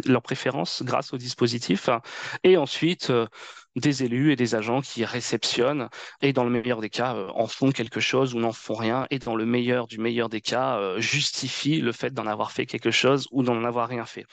leurs, 0.07 0.23
préférences 0.23 0.83
grâce 0.83 1.13
au 1.13 1.17
dispositif, 1.17 1.89
et 2.43 2.57
ensuite 2.57 3.13
des 3.77 4.03
élus 4.03 4.33
et 4.33 4.37
des 4.37 4.55
agents 4.55 4.81
qui 4.81 5.05
réceptionnent 5.05 5.89
et 6.23 6.33
dans 6.33 6.45
le 6.45 6.51
meilleur 6.51 6.81
des 6.81 6.91
cas 6.91 7.15
euh, 7.15 7.29
en 7.35 7.47
font 7.47 7.71
quelque 7.71 8.01
chose 8.01 8.35
ou 8.35 8.41
n'en 8.41 8.53
font 8.53 8.75
rien 8.75 9.07
et 9.11 9.19
dans 9.19 9.37
le 9.37 9.47
meilleur 9.47 9.87
du 9.87 9.99
meilleur 9.99 10.29
des 10.29 10.41
cas 10.41 10.79
euh, 10.79 11.01
justifient 11.01 11.81
le 11.81 11.93
fait 11.93 12.13
d'en 12.13 12.27
avoir 12.27 12.53
fait 12.53 12.67
quelque 12.67 12.91
chose 12.91 13.29
ou 13.31 13.43
d'en 13.43 13.65
avoir 13.65 13.89
rien 13.89 14.07
fait. 14.07 14.27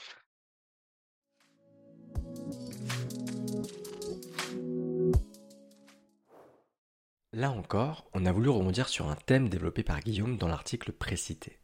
Là 7.37 7.51
encore, 7.51 8.09
on 8.15 8.25
a 8.25 8.31
voulu 8.31 8.49
rebondir 8.49 8.89
sur 8.89 9.09
un 9.09 9.15
thème 9.15 9.47
développé 9.47 9.83
par 9.83 9.99
Guillaume 9.99 10.37
dans 10.37 10.47
l'article 10.47 10.91
précité. 10.91 11.59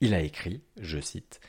Il 0.00 0.14
a 0.14 0.22
écrit, 0.22 0.62
je 0.80 0.98
cite, 1.00 1.40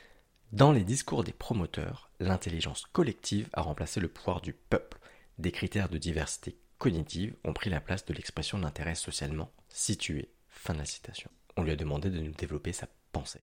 Dans 0.52 0.70
les 0.70 0.84
discours 0.84 1.24
des 1.24 1.32
promoteurs, 1.32 2.10
l'intelligence 2.20 2.84
collective 2.92 3.48
a 3.54 3.62
remplacé 3.62 3.98
le 3.98 4.08
pouvoir 4.08 4.42
du 4.42 4.52
peuple. 4.52 4.98
Des 5.38 5.50
critères 5.50 5.88
de 5.88 5.96
diversité 5.96 6.58
cognitive 6.76 7.34
ont 7.42 7.54
pris 7.54 7.70
la 7.70 7.80
place 7.80 8.04
de 8.04 8.12
l'expression 8.12 8.58
d'intérêt 8.58 8.94
socialement 8.94 9.50
situé. 9.70 10.28
Fin 10.50 10.74
de 10.74 10.80
la 10.80 10.84
citation. 10.84 11.30
On 11.56 11.62
lui 11.62 11.72
a 11.72 11.76
demandé 11.76 12.10
de 12.10 12.20
nous 12.20 12.32
développer 12.32 12.74
sa 12.74 12.86
pensée. 13.12 13.40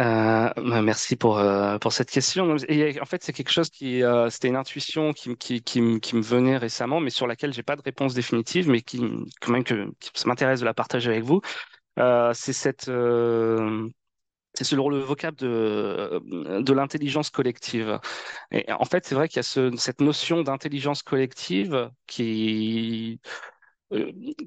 Euh, 0.00 0.48
bah, 0.56 0.82
merci 0.82 1.16
pour, 1.16 1.38
euh, 1.38 1.78
pour 1.78 1.92
cette 1.92 2.10
question. 2.10 2.50
En 2.54 3.04
fait, 3.06 3.22
c'est 3.22 3.32
quelque 3.32 3.50
chose 3.52 3.68
qui, 3.70 4.02
euh, 4.02 4.30
c'était 4.30 4.48
une 4.48 4.56
intuition 4.56 5.12
qui, 5.12 5.36
qui, 5.36 5.80
me 5.80 6.22
venait 6.22 6.56
récemment, 6.56 6.98
mais 7.00 7.10
sur 7.10 7.26
laquelle 7.26 7.52
j'ai 7.52 7.62
pas 7.62 7.76
de 7.76 7.82
réponse 7.82 8.14
définitive, 8.14 8.68
mais 8.68 8.80
qui, 8.80 9.00
quand 9.40 9.52
même, 9.52 9.64
que, 9.64 9.92
ça 10.14 10.28
m'intéresse 10.28 10.60
de 10.60 10.64
la 10.64 10.74
partager 10.74 11.10
avec 11.10 11.24
vous. 11.24 11.40
c'est 12.34 12.52
cette, 12.52 12.90
c'est 14.54 14.64
selon 14.64 14.88
le 14.88 14.98
vocable 14.98 15.36
de, 15.38 16.20
de 16.60 16.72
l'intelligence 16.72 17.30
collective. 17.30 17.98
Et 18.50 18.70
en 18.72 18.84
fait, 18.84 19.06
c'est 19.06 19.14
vrai 19.14 19.28
qu'il 19.28 19.36
y 19.38 19.40
a 19.40 19.42
ce, 19.42 19.74
cette 19.76 20.00
notion 20.00 20.42
d'intelligence 20.42 21.02
collective 21.02 21.90
qui 22.06 23.20
euh, 23.26 23.28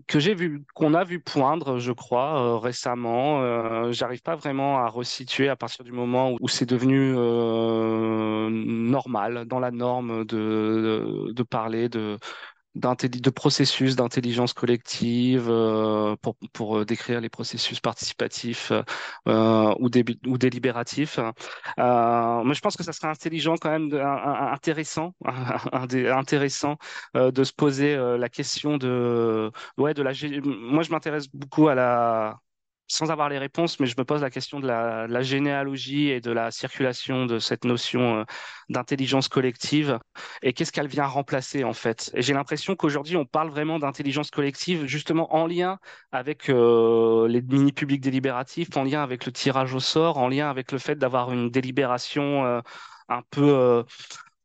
que 0.07 0.19
j'ai 0.19 0.33
vu, 0.33 0.63
qu'on 0.73 0.93
a 0.93 1.03
vu 1.03 1.19
poindre, 1.19 1.79
je 1.79 1.91
crois, 1.91 2.39
euh, 2.39 2.57
récemment. 2.57 3.41
Euh, 3.41 3.91
j'arrive 3.91 4.21
pas 4.21 4.35
vraiment 4.35 4.77
à 4.79 4.87
resituer 4.87 5.49
à 5.49 5.55
partir 5.55 5.83
du 5.85 5.91
moment 5.91 6.35
où, 6.39 6.47
c'est 6.47 6.65
devenu 6.65 7.13
normal, 8.49 9.45
dans 9.45 9.59
la 9.59 9.71
norme 9.71 10.25
de, 10.25 11.31
de 11.31 11.43
parler 11.43 11.89
de, 11.89 12.17
de 12.75 13.29
processus 13.29 13.95
d'intelligence 13.95 14.53
collective 14.53 15.47
euh, 15.49 16.15
pour, 16.21 16.35
pour 16.53 16.79
euh, 16.79 16.85
décrire 16.85 17.21
les 17.21 17.29
processus 17.29 17.79
participatifs 17.79 18.71
euh, 19.27 19.73
ou, 19.79 19.89
délibératifs. 20.37 21.17
moi, 21.77 22.53
je 22.53 22.59
pense 22.59 22.75
que 22.75 22.83
ça 22.83 22.93
serait 22.93 23.07
intelligent 23.07 23.55
quand 23.57 23.71
même, 23.71 23.93
intéressant, 23.93 25.13
intéressant 25.71 26.77
de 27.13 27.43
se 27.43 27.53
poser 27.53 27.95
la 27.95 28.29
question 28.29 28.77
de, 28.77 29.51
ouais, 29.77 29.93
de 29.93 30.03
la. 30.03 30.11
Moi, 30.43 30.83
je 30.83 30.91
m'intéresse 30.91 31.27
beaucoup 31.29 31.67
à 31.67 31.75
la 31.75 32.39
sans 32.87 33.09
avoir 33.09 33.29
les 33.29 33.37
réponses, 33.37 33.79
mais 33.79 33.87
je 33.87 33.95
me 33.97 34.03
pose 34.03 34.21
la 34.21 34.29
question 34.29 34.59
de 34.59 34.67
la, 34.67 35.21
généalogie 35.21 36.09
et 36.09 36.21
de 36.21 36.31
la 36.31 36.51
circulation 36.51 37.25
de 37.25 37.39
cette 37.39 37.65
notion 37.65 38.19
euh, 38.19 38.23
d'intelligence 38.69 39.27
collective 39.27 39.97
et 40.43 40.53
qu'est-ce 40.53 40.71
qu'elle 40.71 40.87
vient 40.87 41.05
remplacer 41.05 41.63
en 41.63 41.73
fait. 41.73 42.11
Et 42.13 42.21
j'ai 42.21 42.33
l'impression 42.33 42.75
qu'aujourd'hui 42.75 43.17
on 43.17 43.25
parle 43.25 43.49
vraiment 43.49 43.79
d'intelligence 43.79 44.29
collective 44.29 44.85
justement 44.85 45.33
en 45.35 45.47
lien 45.47 45.79
avec 46.11 46.49
euh, 46.49 47.27
les 47.27 47.41
mini-publics 47.41 48.01
délibératifs, 48.01 48.75
en 48.77 48.83
lien 48.83 49.01
avec 49.01 49.25
le 49.25 49.31
tirage 49.31 49.73
au 49.73 49.79
sort, 49.79 50.17
en 50.17 50.27
lien 50.27 50.49
avec 50.49 50.71
le 50.71 50.77
fait 50.77 50.95
d'avoir 50.95 51.31
une 51.31 51.49
délibération 51.49 52.45
euh, 52.45 52.61
un 53.09 53.21
peu 53.31 53.83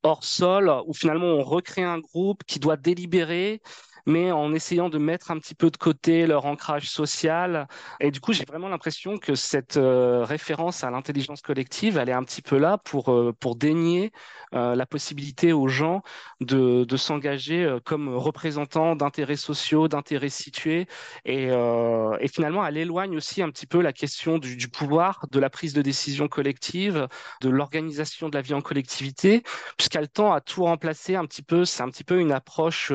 hors 0.02 0.24
sol 0.24 0.70
où 0.86 0.94
finalement 0.94 1.26
on 1.26 1.42
recrée 1.42 1.82
un 1.82 1.98
groupe 1.98 2.44
qui 2.44 2.58
doit 2.58 2.76
délibérer 2.76 3.60
mais 4.06 4.32
en 4.32 4.52
essayant 4.54 4.88
de 4.88 4.98
mettre 4.98 5.30
un 5.30 5.38
petit 5.38 5.54
peu 5.54 5.70
de 5.70 5.76
côté 5.76 6.26
leur 6.26 6.46
ancrage 6.46 6.88
social. 6.88 7.68
Et 8.00 8.10
du 8.10 8.20
coup, 8.20 8.32
j'ai 8.32 8.44
vraiment 8.44 8.68
l'impression 8.68 9.18
que 9.18 9.34
cette 9.34 9.76
euh, 9.76 10.24
référence 10.24 10.84
à 10.84 10.90
l'intelligence 10.90 11.42
collective, 11.42 11.98
elle 11.98 12.08
est 12.08 12.12
un 12.14 12.24
petit 12.24 12.42
peu 12.42 12.58
là 12.58 12.78
pour, 12.78 13.12
euh, 13.12 13.32
pour 13.38 13.56
dénier 13.56 14.12
euh, 14.54 14.74
la 14.74 14.86
possibilité 14.86 15.52
aux 15.52 15.68
gens 15.68 16.02
de, 16.40 16.84
de 16.84 16.96
s'engager 16.96 17.78
comme 17.84 18.14
représentants 18.14 18.96
d'intérêts 18.96 19.36
sociaux, 19.36 19.88
d'intérêts 19.88 20.28
situés. 20.28 20.86
Et, 21.24 21.48
et, 21.48 22.28
finalement, 22.28 22.66
elle 22.66 22.76
éloigne 22.76 23.16
aussi 23.16 23.42
un 23.42 23.50
petit 23.50 23.66
peu 23.66 23.80
la 23.80 23.92
question 23.92 24.38
du, 24.38 24.56
du 24.56 24.68
pouvoir, 24.68 25.26
de 25.30 25.38
la 25.38 25.50
prise 25.50 25.72
de 25.72 25.82
décision 25.82 26.28
collective, 26.28 27.08
de 27.40 27.48
l'organisation 27.48 28.28
de 28.28 28.36
la 28.36 28.42
vie 28.42 28.54
en 28.54 28.60
collectivité, 28.60 29.42
puisqu'elle 29.76 30.08
tend 30.08 30.32
à 30.32 30.40
tout 30.40 30.64
remplacer 30.64 31.16
un 31.16 31.26
petit 31.26 31.42
peu. 31.42 31.64
C'est 31.64 31.82
un 31.82 31.88
petit 31.88 32.04
peu 32.04 32.18
une 32.20 32.32
approche 32.32 32.92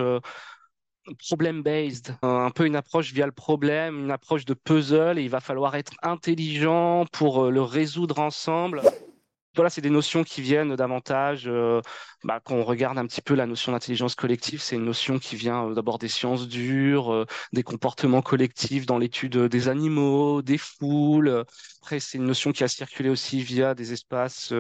problem-based, 1.14 2.18
un 2.22 2.52
peu 2.52 2.66
une 2.66 2.76
approche 2.76 3.14
via 3.14 3.26
le 3.26 3.32
problème, 3.32 4.00
une 4.00 4.12
approche 4.12 4.46
de 4.46 4.54
puzzle, 4.54 5.20
et 5.20 5.24
il 5.24 5.30
va 5.30 5.40
falloir 5.40 5.76
être 5.76 5.94
intelligent 6.02 7.06
pour 7.12 7.46
euh, 7.46 7.52
le 7.52 7.62
résoudre 7.62 8.20
ensemble. 8.20 8.82
Voilà, 9.56 9.70
c'est 9.70 9.82
des 9.82 9.90
notions 9.90 10.26
qui 10.26 10.42
viennent 10.42 10.76
davantage, 10.76 11.44
euh, 11.48 11.80
bah, 12.26 12.42
quand 12.44 12.56
on 12.56 12.66
regarde 12.66 12.98
un 12.98 13.06
petit 13.06 13.22
peu 13.22 13.36
la 13.36 13.46
notion 13.46 13.72
d'intelligence 13.72 14.14
collective, 14.14 14.62
c'est 14.62 14.76
une 14.76 14.84
notion 14.84 15.18
qui 15.18 15.38
vient 15.38 15.70
euh, 15.70 15.74
d'abord 15.74 15.98
des 15.98 16.10
sciences 16.10 16.48
dures, 16.48 17.26
des 17.54 17.64
comportements 17.64 18.22
collectifs 18.22 18.86
dans 18.86 18.98
l'étude 18.98 19.38
des 19.38 19.70
animaux, 19.70 20.42
des 20.42 20.58
foules. 20.58 21.46
Après, 21.82 22.00
c'est 22.00 22.18
une 22.18 22.26
notion 22.26 22.52
qui 22.52 22.64
a 22.64 22.68
circulé 22.68 23.10
aussi 23.10 23.42
via 23.42 23.76
des 23.76 23.94
espaces 23.94 24.52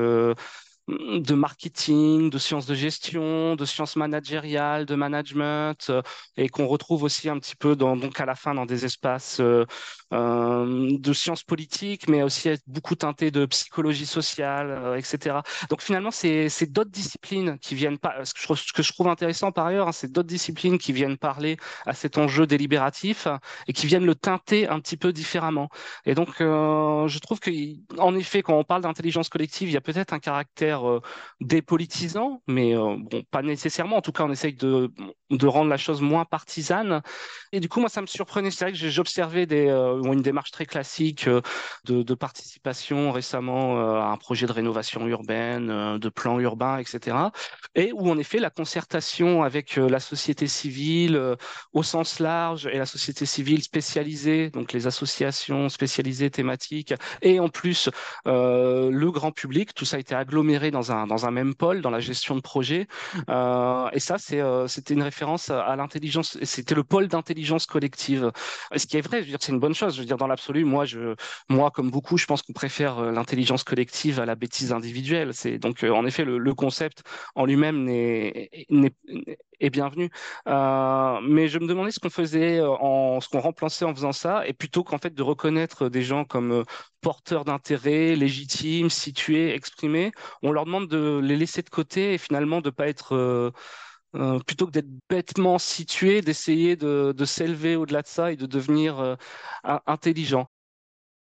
de 0.87 1.33
marketing, 1.33 2.29
de 2.29 2.37
sciences 2.37 2.67
de 2.67 2.75
gestion, 2.75 3.55
de 3.55 3.65
sciences 3.65 3.95
managériales, 3.95 4.85
de 4.85 4.95
management, 4.95 5.87
euh, 5.89 6.01
et 6.37 6.47
qu'on 6.47 6.67
retrouve 6.67 7.03
aussi 7.03 7.27
un 7.27 7.39
petit 7.39 7.55
peu 7.55 7.75
dans, 7.75 7.97
donc 7.97 8.19
à 8.19 8.25
la 8.25 8.35
fin 8.35 8.53
dans 8.53 8.65
des 8.67 8.85
espaces 8.85 9.39
euh, 9.39 9.65
euh, 10.13 10.97
de 10.99 11.13
sciences 11.13 11.43
politiques, 11.43 12.07
mais 12.07 12.21
aussi 12.21 12.49
beaucoup 12.67 12.95
teintés 12.95 13.31
de 13.31 13.45
psychologie 13.47 14.05
sociale, 14.05 14.95
etc. 14.97 15.37
Donc 15.69 15.81
finalement, 15.81 16.11
c'est 16.11 16.71
d'autres 16.71 16.91
disciplines 16.91 17.57
qui 17.59 17.73
viennent 17.73 17.97
pas. 17.97 18.23
Ce 18.23 18.33
que 18.33 18.83
je, 18.83 18.93
trouve 18.93 19.07
intéressant 19.07 19.51
par 19.51 19.67
ailleurs, 19.67 19.87
hein, 19.87 19.91
c'est 19.91 20.11
d'autres 20.11 20.27
disciplines 20.27 20.77
qui 20.77 20.93
viennent 20.93 21.17
parler 21.17 21.57
à 21.85 21.93
cet 21.93 22.17
enjeu 22.17 22.45
délibératif 22.45 23.27
et 23.67 23.73
qui 23.73 23.87
viennent 23.87 24.05
le 24.05 24.15
teinter 24.15 24.67
un 24.67 24.79
petit 24.79 24.97
peu 24.97 25.11
différemment. 25.11 25.69
Et 26.05 26.13
donc, 26.13 26.35
je 26.39 27.19
trouve 27.19 27.39
que, 27.39 27.51
en 27.97 28.15
effet, 28.15 28.43
quand 28.43 28.57
on 28.57 28.63
parle 28.63 28.83
d'intelligence 28.83 29.29
collective, 29.29 29.69
il 29.69 29.73
y 29.73 29.77
a 29.77 29.81
peut-être 29.81 30.13
un 30.13 30.19
caractère 30.19 30.74
euh, 30.83 30.99
dépolitisant, 31.41 32.41
mais 32.47 32.75
euh, 32.75 32.95
bon, 32.97 33.23
pas 33.31 33.41
nécessairement. 33.41 33.97
En 33.97 34.01
tout 34.01 34.11
cas, 34.11 34.23
on 34.25 34.31
essaye 34.31 34.53
de, 34.55 34.91
de 35.31 35.47
rendre 35.47 35.69
la 35.69 35.77
chose 35.77 36.01
moins 36.01 36.25
partisane. 36.25 37.01
Et 37.51 37.59
du 37.59 37.69
coup, 37.69 37.79
moi, 37.79 37.89
ça 37.89 38.01
me 38.01 38.07
surprenait. 38.07 38.51
C'est 38.51 38.65
vrai 38.65 38.73
que 38.73 38.77
j'observais 38.77 39.45
des, 39.45 39.67
euh, 39.67 40.01
une 40.01 40.21
démarche 40.21 40.51
très 40.51 40.65
classique 40.65 41.27
de, 41.27 42.03
de, 42.03 42.15
participation 42.15 43.11
récemment 43.11 43.79
à 44.01 44.05
un 44.05 44.17
projet 44.17 44.47
de 44.47 44.51
rénovation 44.51 45.05
urbaine, 45.07 45.97
de 45.97 46.09
plan 46.09 46.39
urbain, 46.39 46.77
etc. 46.77 47.17
Et 47.75 47.91
où, 47.93 48.09
en 48.09 48.17
effet, 48.17 48.39
la 48.39 48.49
concertation 48.49 49.43
avec 49.43 49.75
la 49.75 49.99
société 49.99 50.47
civile 50.47 51.35
au 51.73 51.83
sens 51.83 52.19
large 52.19 52.67
et 52.67 52.77
la 52.77 52.85
société 52.85 53.25
civile 53.25 53.63
spécialisée, 53.63 54.49
donc 54.49 54.71
les 54.73 54.87
associations 54.87 55.69
spécialisées 55.69 56.29
thématiques, 56.29 56.93
et 57.21 57.39
en 57.39 57.49
plus 57.49 57.89
le 58.25 59.09
grand 59.09 59.31
public, 59.31 59.73
tout 59.73 59.85
ça 59.85 59.97
a 59.97 59.99
été 59.99 60.15
aggloméré 60.15 60.71
dans 60.71 60.91
un, 60.91 61.07
dans 61.07 61.25
un 61.25 61.31
même 61.31 61.55
pôle, 61.55 61.81
dans 61.81 61.89
la 61.89 61.99
gestion 61.99 62.35
de 62.35 62.41
projet. 62.41 62.87
Euh, 63.29 63.89
et 63.93 63.99
ça, 63.99 64.17
c'est, 64.17 64.41
euh, 64.41 64.67
c'était 64.67 64.93
une 64.93 65.01
à 65.23 65.75
l'intelligence, 65.75 66.37
c'était 66.43 66.75
le 66.75 66.83
pôle 66.83 67.07
d'intelligence 67.07 67.65
collective. 67.65 68.31
Ce 68.75 68.85
qui 68.85 68.97
est 68.97 69.01
vrai, 69.01 69.19
je 69.19 69.25
veux 69.25 69.29
dire, 69.29 69.39
c'est 69.41 69.51
une 69.51 69.59
bonne 69.59 69.73
chose. 69.73 69.95
Je 69.95 70.01
veux 70.01 70.05
dire, 70.05 70.17
dans 70.17 70.27
l'absolu, 70.27 70.65
moi, 70.65 70.85
je, 70.85 71.15
moi, 71.49 71.71
comme 71.71 71.91
beaucoup, 71.91 72.17
je 72.17 72.25
pense 72.25 72.41
qu'on 72.41 72.53
préfère 72.53 72.99
euh, 72.99 73.11
l'intelligence 73.11 73.63
collective 73.63 74.19
à 74.19 74.25
la 74.25 74.35
bêtise 74.35 74.71
individuelle. 74.71 75.33
C'est 75.33 75.57
donc, 75.57 75.83
en 75.83 76.05
effet, 76.05 76.25
le, 76.25 76.53
concept 76.55 77.03
en 77.35 77.45
lui-même 77.45 77.83
n'est, 77.83 78.49
est 79.59 79.69
bienvenu. 79.69 80.09
Euh, 80.47 81.19
mais 81.21 81.47
je 81.47 81.59
me 81.59 81.67
demandais 81.67 81.91
ce 81.91 81.99
qu'on 81.99 82.09
faisait, 82.09 82.61
en, 82.61 83.19
ce 83.21 83.29
qu'on 83.29 83.39
remplaçait 83.39 83.85
en 83.85 83.93
faisant 83.93 84.11
ça, 84.11 84.47
et 84.47 84.53
plutôt 84.53 84.83
qu'en 84.83 84.97
fait 84.97 85.13
de 85.13 85.23
reconnaître 85.23 85.89
des 85.89 86.03
gens 86.03 86.25
comme 86.25 86.63
porteurs 87.01 87.45
d'intérêt, 87.45 88.15
légitimes, 88.15 88.89
situés, 88.89 89.53
exprimés, 89.53 90.11
on 90.41 90.51
leur 90.51 90.65
demande 90.65 90.87
de 90.87 91.19
les 91.23 91.35
laisser 91.35 91.61
de 91.61 91.69
côté 91.69 92.13
et 92.13 92.17
finalement 92.17 92.61
de 92.61 92.69
pas 92.69 92.87
être 92.87 93.15
euh, 93.15 93.51
euh, 94.15 94.39
plutôt 94.39 94.67
que 94.67 94.71
d'être 94.71 94.89
bêtement 95.09 95.57
situés, 95.59 96.21
d'essayer 96.21 96.75
de, 96.75 97.13
de 97.15 97.25
s'élever 97.25 97.75
au-delà 97.75 98.01
de 98.01 98.07
ça 98.07 98.31
et 98.31 98.35
de 98.37 98.45
devenir 98.45 98.99
euh, 98.99 99.15
intelligent 99.87 100.49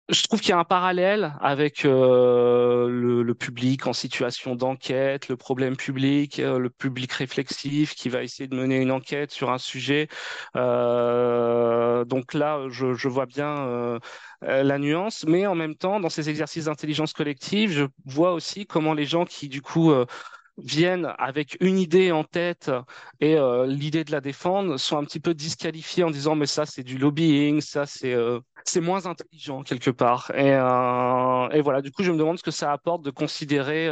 je 0.09 0.23
trouve 0.23 0.39
qu'il 0.39 0.49
y 0.51 0.53
a 0.53 0.57
un 0.57 0.63
parallèle 0.63 1.33
avec 1.41 1.83
euh, 1.83 2.87
le, 2.87 3.23
le, 3.23 3.35
public 3.35 3.87
en 3.87 3.93
situation 3.93 4.55
d'enquête, 4.55 5.27
le 5.27 5.35
problème 5.35 5.75
public, 5.75 6.39
euh, 6.39 6.59
le 6.59 6.69
public 6.69 7.11
réflexif 7.11 7.93
qui 7.93 8.07
va 8.07 8.23
essayer 8.23 8.47
de 8.47 8.55
mener 8.55 8.77
une 8.77 8.91
enquête 8.91 9.31
sur 9.31 9.51
un 9.51 9.57
sujet. 9.57 10.07
Euh, 10.55 12.05
donc 12.05 12.33
là, 12.33 12.67
je, 12.69 12.93
je 12.93 13.07
vois 13.09 13.25
bien 13.25 13.99
la 14.41 14.77
nuance, 14.77 15.25
mais 15.27 15.45
en 15.47 15.55
même 15.55 15.75
temps, 15.75 15.99
dans 15.99 16.09
ces 16.09 16.29
exercices 16.29 16.65
d'intelligence 16.65 17.11
collective, 17.13 17.71
je 17.71 17.85
vois 18.05 18.33
aussi 18.33 18.65
comment 18.65 18.93
les 18.93 19.05
gens 19.05 19.25
qui, 19.25 19.49
du 19.49 19.61
coup, 19.61 19.91
viennent 20.57 21.13
avec 21.17 21.57
une 21.61 21.77
idée 21.77 22.11
en 22.11 22.23
tête 22.23 22.71
et 23.19 23.37
euh, 23.37 23.65
l'idée 23.67 24.03
de 24.03 24.11
la 24.11 24.21
défendre 24.21 24.77
sont 24.77 24.97
un 24.97 25.03
petit 25.05 25.19
peu 25.19 25.33
disqualifiés 25.33 26.03
en 26.03 26.11
disant 26.11 26.35
mais 26.35 26.47
ça 26.47 26.65
c'est 26.65 26.83
du 26.83 26.97
lobbying, 26.97 27.61
ça 27.61 27.85
c'est 27.85 28.13
euh, 28.13 28.39
c'est 28.65 28.81
moins 28.81 29.05
intelligent 29.05 29.63
quelque 29.63 29.91
part. 29.91 30.31
Et, 30.35 30.51
euh, 30.53 31.49
et 31.49 31.61
voilà, 31.61 31.81
du 31.81 31.91
coup 31.91 32.03
je 32.03 32.11
me 32.11 32.17
demande 32.17 32.37
ce 32.39 32.43
que 32.43 32.51
ça 32.51 32.71
apporte 32.71 33.03
de 33.03 33.11
considérer 33.11 33.87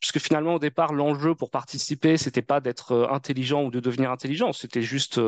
puisque 0.00 0.18
finalement 0.18 0.54
au 0.54 0.58
départ 0.58 0.92
l'enjeu 0.92 1.34
pour 1.34 1.50
participer, 1.50 2.16
c'était 2.16 2.42
pas 2.42 2.60
d'être 2.60 3.08
intelligent 3.10 3.64
ou 3.64 3.70
de 3.70 3.80
devenir 3.80 4.10
intelligent, 4.10 4.52
c'était 4.52 4.82
juste 4.82 5.20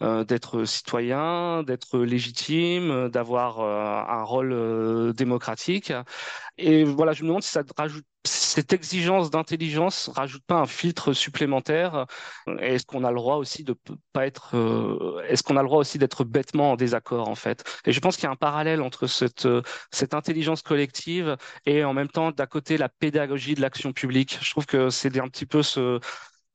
d'être 0.00 0.64
citoyen, 0.64 1.62
d'être 1.62 1.98
légitime, 1.98 3.08
d'avoir 3.08 3.60
un 3.60 4.22
rôle 4.22 5.12
démocratique. 5.14 5.92
Et 6.58 6.84
voilà, 6.84 7.12
je 7.12 7.22
me 7.22 7.28
demande 7.28 7.42
si 7.42 7.58
cette 8.24 8.72
exigence 8.72 9.30
d'intelligence 9.30 10.08
rajoute 10.14 10.44
pas 10.46 10.56
un 10.56 10.66
filtre 10.66 11.12
supplémentaire 11.12 12.06
Est-ce 12.58 12.84
qu'on 12.86 13.04
a 13.04 13.10
le 13.10 13.16
droit 13.16 13.36
aussi 13.36 13.64
de 13.64 13.74
pas 14.12 14.26
être 14.26 14.54
euh, 14.54 15.22
Est-ce 15.28 15.42
qu'on 15.42 15.56
a 15.56 15.62
le 15.62 15.68
droit 15.68 15.80
aussi 15.80 15.98
d'être 15.98 16.24
bêtement 16.24 16.72
en 16.72 16.76
désaccord 16.76 17.28
en 17.28 17.34
fait? 17.34 17.64
Et 17.86 17.92
je 17.92 18.00
pense 18.00 18.16
qu'il 18.16 18.24
y 18.24 18.26
a 18.26 18.30
un 18.30 18.36
parallèle 18.36 18.82
entre 18.82 19.06
cette 19.06 19.48
cette 19.90 20.14
intelligence 20.14 20.62
collective 20.62 21.36
et 21.66 21.84
en 21.84 21.94
même 21.94 22.08
temps 22.08 22.30
d'à 22.30 22.46
côté 22.46 22.76
la 22.76 22.88
pédagogie 22.88 23.54
de 23.54 23.60
l'action 23.60 23.92
publique. 23.92 24.11
Je 24.42 24.50
trouve 24.50 24.66
que 24.66 24.90
c'est 24.90 25.18
un 25.18 25.28
petit 25.28 25.46
peu 25.46 25.62
ce 25.62 26.00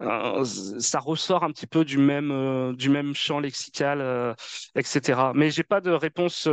euh, 0.02 0.44
ça 0.46 1.00
ressort 1.00 1.44
un 1.44 1.52
petit 1.52 1.66
peu 1.66 1.84
du 1.84 1.98
même 1.98 2.32
euh, 2.32 2.74
du 2.74 2.90
même 2.90 3.16
champ 3.16 3.40
lexical, 3.40 4.00
euh, 4.02 4.34
etc. 4.76 5.32
Mais 5.34 5.50
j'ai 5.50 5.64
pas 5.64 5.82
de 5.82 5.92
réponse 5.92 6.48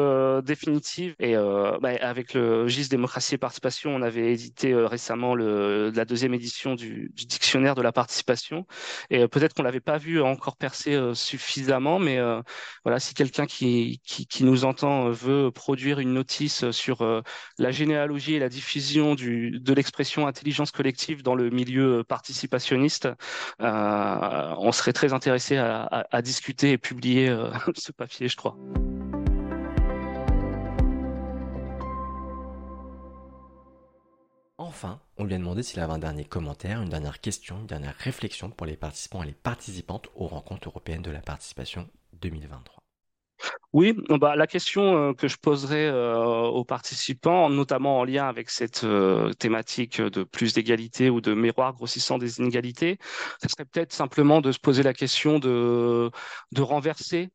définitive. 0.45 1.15
Et 1.19 1.35
bah, 1.35 1.91
avec 2.01 2.35
le 2.35 2.67
GIS 2.69 2.89
démocratie 2.89 3.35
et 3.35 3.39
participation, 3.39 3.95
on 3.95 4.03
avait 4.03 4.33
édité 4.33 4.75
récemment 4.75 5.35
le, 5.35 5.91
la 5.91 6.05
deuxième 6.05 6.35
édition 6.35 6.75
du, 6.75 7.11
du, 7.15 7.27
dictionnaire 7.27 7.75
de 7.75 7.83
la 7.83 7.93
participation. 7.93 8.67
Et 9.11 9.27
peut-être 9.29 9.55
qu'on 9.55 9.63
l'avait 9.63 9.81
pas 9.81 9.99
vu 9.99 10.23
encore 10.23 10.57
percer 10.57 10.99
suffisamment, 11.15 11.99
mais 11.99 12.19
voilà, 12.85 12.99
si 13.01 13.15
quelqu'un 13.15 13.47
qui, 13.47 14.01
qui, 14.05 14.27
qui 14.27 14.45
nous 14.45 14.65
entend 14.65 15.11
veut 15.11 15.51
produire 15.51 15.99
une 15.99 16.15
notice 16.15 16.71
sur 16.71 17.23
la 17.59 17.71
généalogie 17.71 18.35
et 18.35 18.39
la 18.39 18.49
diffusion 18.49 19.15
du 19.15 19.59
de 19.61 19.73
l'expression 19.75 20.27
intelligence 20.27 20.71
collective 20.71 21.23
dans 21.23 21.35
le 21.35 21.51
milieu 21.51 22.05
participationniste 22.05 22.95
euh, 23.07 23.15
on 23.59 24.73
serait 24.73 24.93
très 24.93 25.13
intéressé 25.13 25.57
à, 25.57 26.23
discuter 26.23 26.73
et 26.73 26.79
publier 26.79 27.29
euh, 27.29 27.51
ce 27.77 27.93
papier, 27.93 28.29
je 28.29 28.37
crois. 28.37 28.57
Enfin, 34.57 35.01
on 35.19 35.25
lui 35.25 35.35
a 35.35 35.39
demandé 35.39 35.63
s'il 35.63 35.81
avait 35.81 35.93
un 35.93 35.99
dernier 35.99 36.25
commentaire, 36.25 36.81
une 36.81 36.89
dernière 36.89 37.21
question, 37.21 37.59
une 37.59 37.67
dernière 37.67 37.97
réflexion 37.99 38.51
pour 38.51 38.67
les 38.67 38.77
participants 38.77 39.23
et 39.23 39.27
les 39.27 39.33
participantes 39.33 40.09
aux 40.15 40.27
rencontres 40.27 40.69
européennes 40.69 41.03
de 41.03 41.11
la 41.11 41.21
participation 41.21 41.89
2023. 42.15 42.84
Oui, 43.75 43.93
bah, 44.09 44.37
la 44.37 44.47
question 44.47 45.11
euh, 45.11 45.15
que 45.15 45.27
je 45.27 45.37
poserai 45.37 45.89
euh, 45.89 46.15
aux 46.17 46.65
participants, 46.65 47.51
notamment 47.51 47.99
en 47.99 48.05
lien 48.05 48.29
avec 48.29 48.49
cette 48.49 48.85
euh, 48.85 49.33
thématique 49.33 50.01
de 50.01 50.23
plus 50.23 50.55
d'égalité 50.55 51.11
ou 51.11 51.21
de 51.21 51.35
miroir 51.35 51.75
grossissant 51.75 52.17
des 52.17 52.39
inégalités, 52.39 52.99
ce 53.43 53.49
serait 53.49 53.65
peut-être 53.65 53.93
simplement 53.93 54.41
de 54.41 54.53
se 54.53 54.61
poser 54.61 54.85
la 54.85 54.93
question 54.95 55.41
de, 55.41 56.09
de 56.53 56.63
renverser 56.63 57.31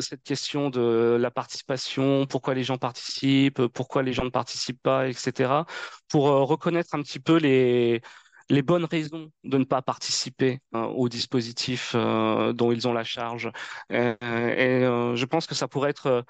cette 0.00 0.22
question 0.22 0.68
de 0.68 1.16
la 1.18 1.30
participation, 1.30 2.26
pourquoi 2.26 2.54
les 2.54 2.62
gens 2.62 2.76
participent, 2.76 3.66
pourquoi 3.68 4.02
les 4.02 4.12
gens 4.12 4.24
ne 4.24 4.30
participent 4.30 4.82
pas, 4.82 5.08
etc., 5.08 5.64
pour 6.08 6.24
reconnaître 6.24 6.94
un 6.94 7.02
petit 7.02 7.20
peu 7.20 7.38
les 7.38 8.02
les 8.50 8.62
bonnes 8.62 8.84
raisons 8.84 9.30
de 9.44 9.58
ne 9.58 9.64
pas 9.64 9.80
participer 9.80 10.58
hein, 10.72 10.84
au 10.84 11.08
dispositif 11.08 11.92
euh, 11.94 12.52
dont 12.52 12.72
ils 12.72 12.86
ont 12.88 12.92
la 12.92 13.04
charge. 13.04 13.50
Euh, 13.92 14.14
et, 14.20 14.84
euh, 14.84 15.14
je 15.14 15.24
pense 15.24 15.46
que 15.46 15.54
ça 15.54 15.68
pourrait 15.68 15.90
être 15.90 16.24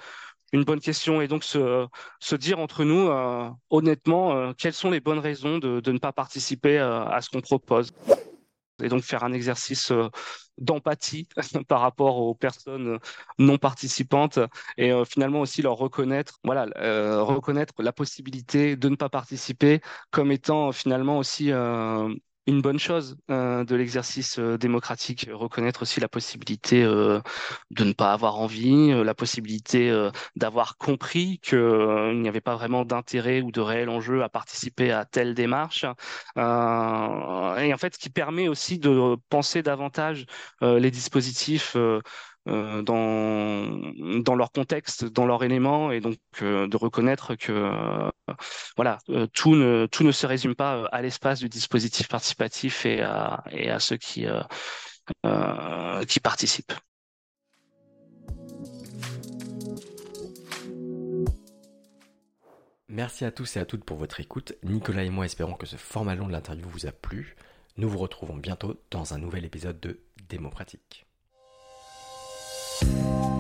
une 0.53 0.65
bonne 0.65 0.81
question 0.81 1.21
et 1.21 1.29
donc 1.29 1.45
se, 1.45 1.87
se 2.19 2.37
dire 2.37 2.59
entre 2.59 2.85
nous 2.85 3.09
honnêtement 3.71 4.53
quelles 4.55 4.75
sont 4.75 4.91
les 4.91 5.01
bonnes 5.01 5.21
raisons 5.21 5.59
de, 5.59 5.81
de 5.81 5.93
ne 5.93 5.99
pas 5.99 6.13
participer 6.13 6.79
à 6.79 7.21
ce 7.23 7.31
qu'on 7.31 7.41
propose? 7.41 7.93
Et 8.83 8.89
donc 8.89 9.03
faire 9.03 9.25
un 9.25 9.33
exercice 9.33 9.93
d'empathie 10.59 11.29
par 11.69 11.81
rapport 11.81 12.19
aux 12.19 12.35
personnes 12.35 12.99
non 13.39 13.59
participantes 13.59 14.39
et 14.77 14.93
finalement 15.07 15.41
aussi 15.41 15.63
leur 15.63 15.77
reconnaître 15.77 16.39
voilà 16.45 16.67
reconnaître 17.23 17.75
la 17.79 17.93
possibilité 17.93 18.77
de 18.77 18.89
ne 18.89 18.97
pas 18.97 19.09
participer 19.09 19.81
comme 20.11 20.33
étant 20.33 20.73
finalement 20.73 21.19
aussi 21.19 21.51
une 22.51 22.63
bonne 22.63 22.79
chose 22.79 23.17
euh, 23.31 23.65
de 23.65 23.77
l'exercice 23.77 24.39
euh, 24.39 24.59
démocratique, 24.59 25.29
reconnaître 25.33 25.83
aussi 25.83 26.01
la 26.01 26.09
possibilité 26.09 26.83
euh, 26.83 27.21
de 27.71 27.85
ne 27.85 27.93
pas 27.93 28.13
avoir 28.13 28.39
envie, 28.39 28.93
la 29.05 29.15
possibilité 29.15 29.91
d'avoir 30.37 30.77
compris 30.77 31.39
qu'il 31.43 32.21
n'y 32.21 32.29
avait 32.29 32.41
pas 32.41 32.57
vraiment 32.57 32.85
d'intérêt 32.85 33.41
ou 33.41 33.53
de 33.53 33.61
réel 33.61 33.89
enjeu 33.89 34.23
à 34.23 34.29
participer 34.29 34.91
à 34.91 35.05
telle 35.05 35.35
démarche, 35.35 35.85
et 36.37 36.41
en 36.41 37.77
fait 37.79 37.95
ce 37.95 37.99
qui 37.99 38.11
permet 38.11 38.49
aussi 38.49 38.79
de 38.79 39.17
penser 39.29 39.63
davantage 39.63 40.27
les 40.61 40.91
dispositifs 40.91 41.77
dans, 42.47 43.69
dans 44.23 44.35
leur 44.35 44.53
contexte, 44.53 45.05
dans 45.05 45.27
leur 45.27 45.45
élément, 45.45 45.91
et 45.91 46.01
donc 46.01 46.19
euh, 46.43 46.67
de 46.67 46.77
reconnaître 46.77 47.35
que 47.35 47.53
euh, 47.53 48.11
voilà, 48.77 48.99
tout, 49.33 49.55
ne, 49.55 49.87
se 49.91 50.27
résume 50.27 50.55
pas 50.55 50.87
à 50.87 51.03
l'espace 51.03 51.41
du 51.41 51.49
dispositif 51.49 52.09
participatif 52.09 52.87
et 52.87 53.03
à, 53.03 53.79
ceux 53.79 53.97
qui, 53.97 54.27
qui 56.09 56.21
participent. 56.21 56.73
Merci 62.89 63.25
à 63.25 63.31
tous 63.31 63.57
et 63.57 63.61
à 63.61 63.65
toutes 63.65 63.85
pour 63.85 63.99
votre 63.99 64.19
écoute. 64.19 64.55
Nicolas 64.65 65.05
et 65.05 65.11
moi 65.11 65.25
espérons 65.25 65.55
que 65.55 65.65
ce 65.65 65.77
format 65.77 66.17
long 66.17 66.27
de 66.27 66.33
l'interview 66.33 66.69
vous 66.69 66.87
a 66.87 66.93
plu. 66.93 67.37
Nous 67.77 67.89
vous 67.89 67.99
retrouvons 67.99 68.37
bientôt 68.37 68.83
dans 68.91 69.15
un 69.15 69.19
nouvel 69.19 69.45
épisode 69.45 69.79
de 69.79 70.01
Démo 70.29 70.51
Música 72.83 73.40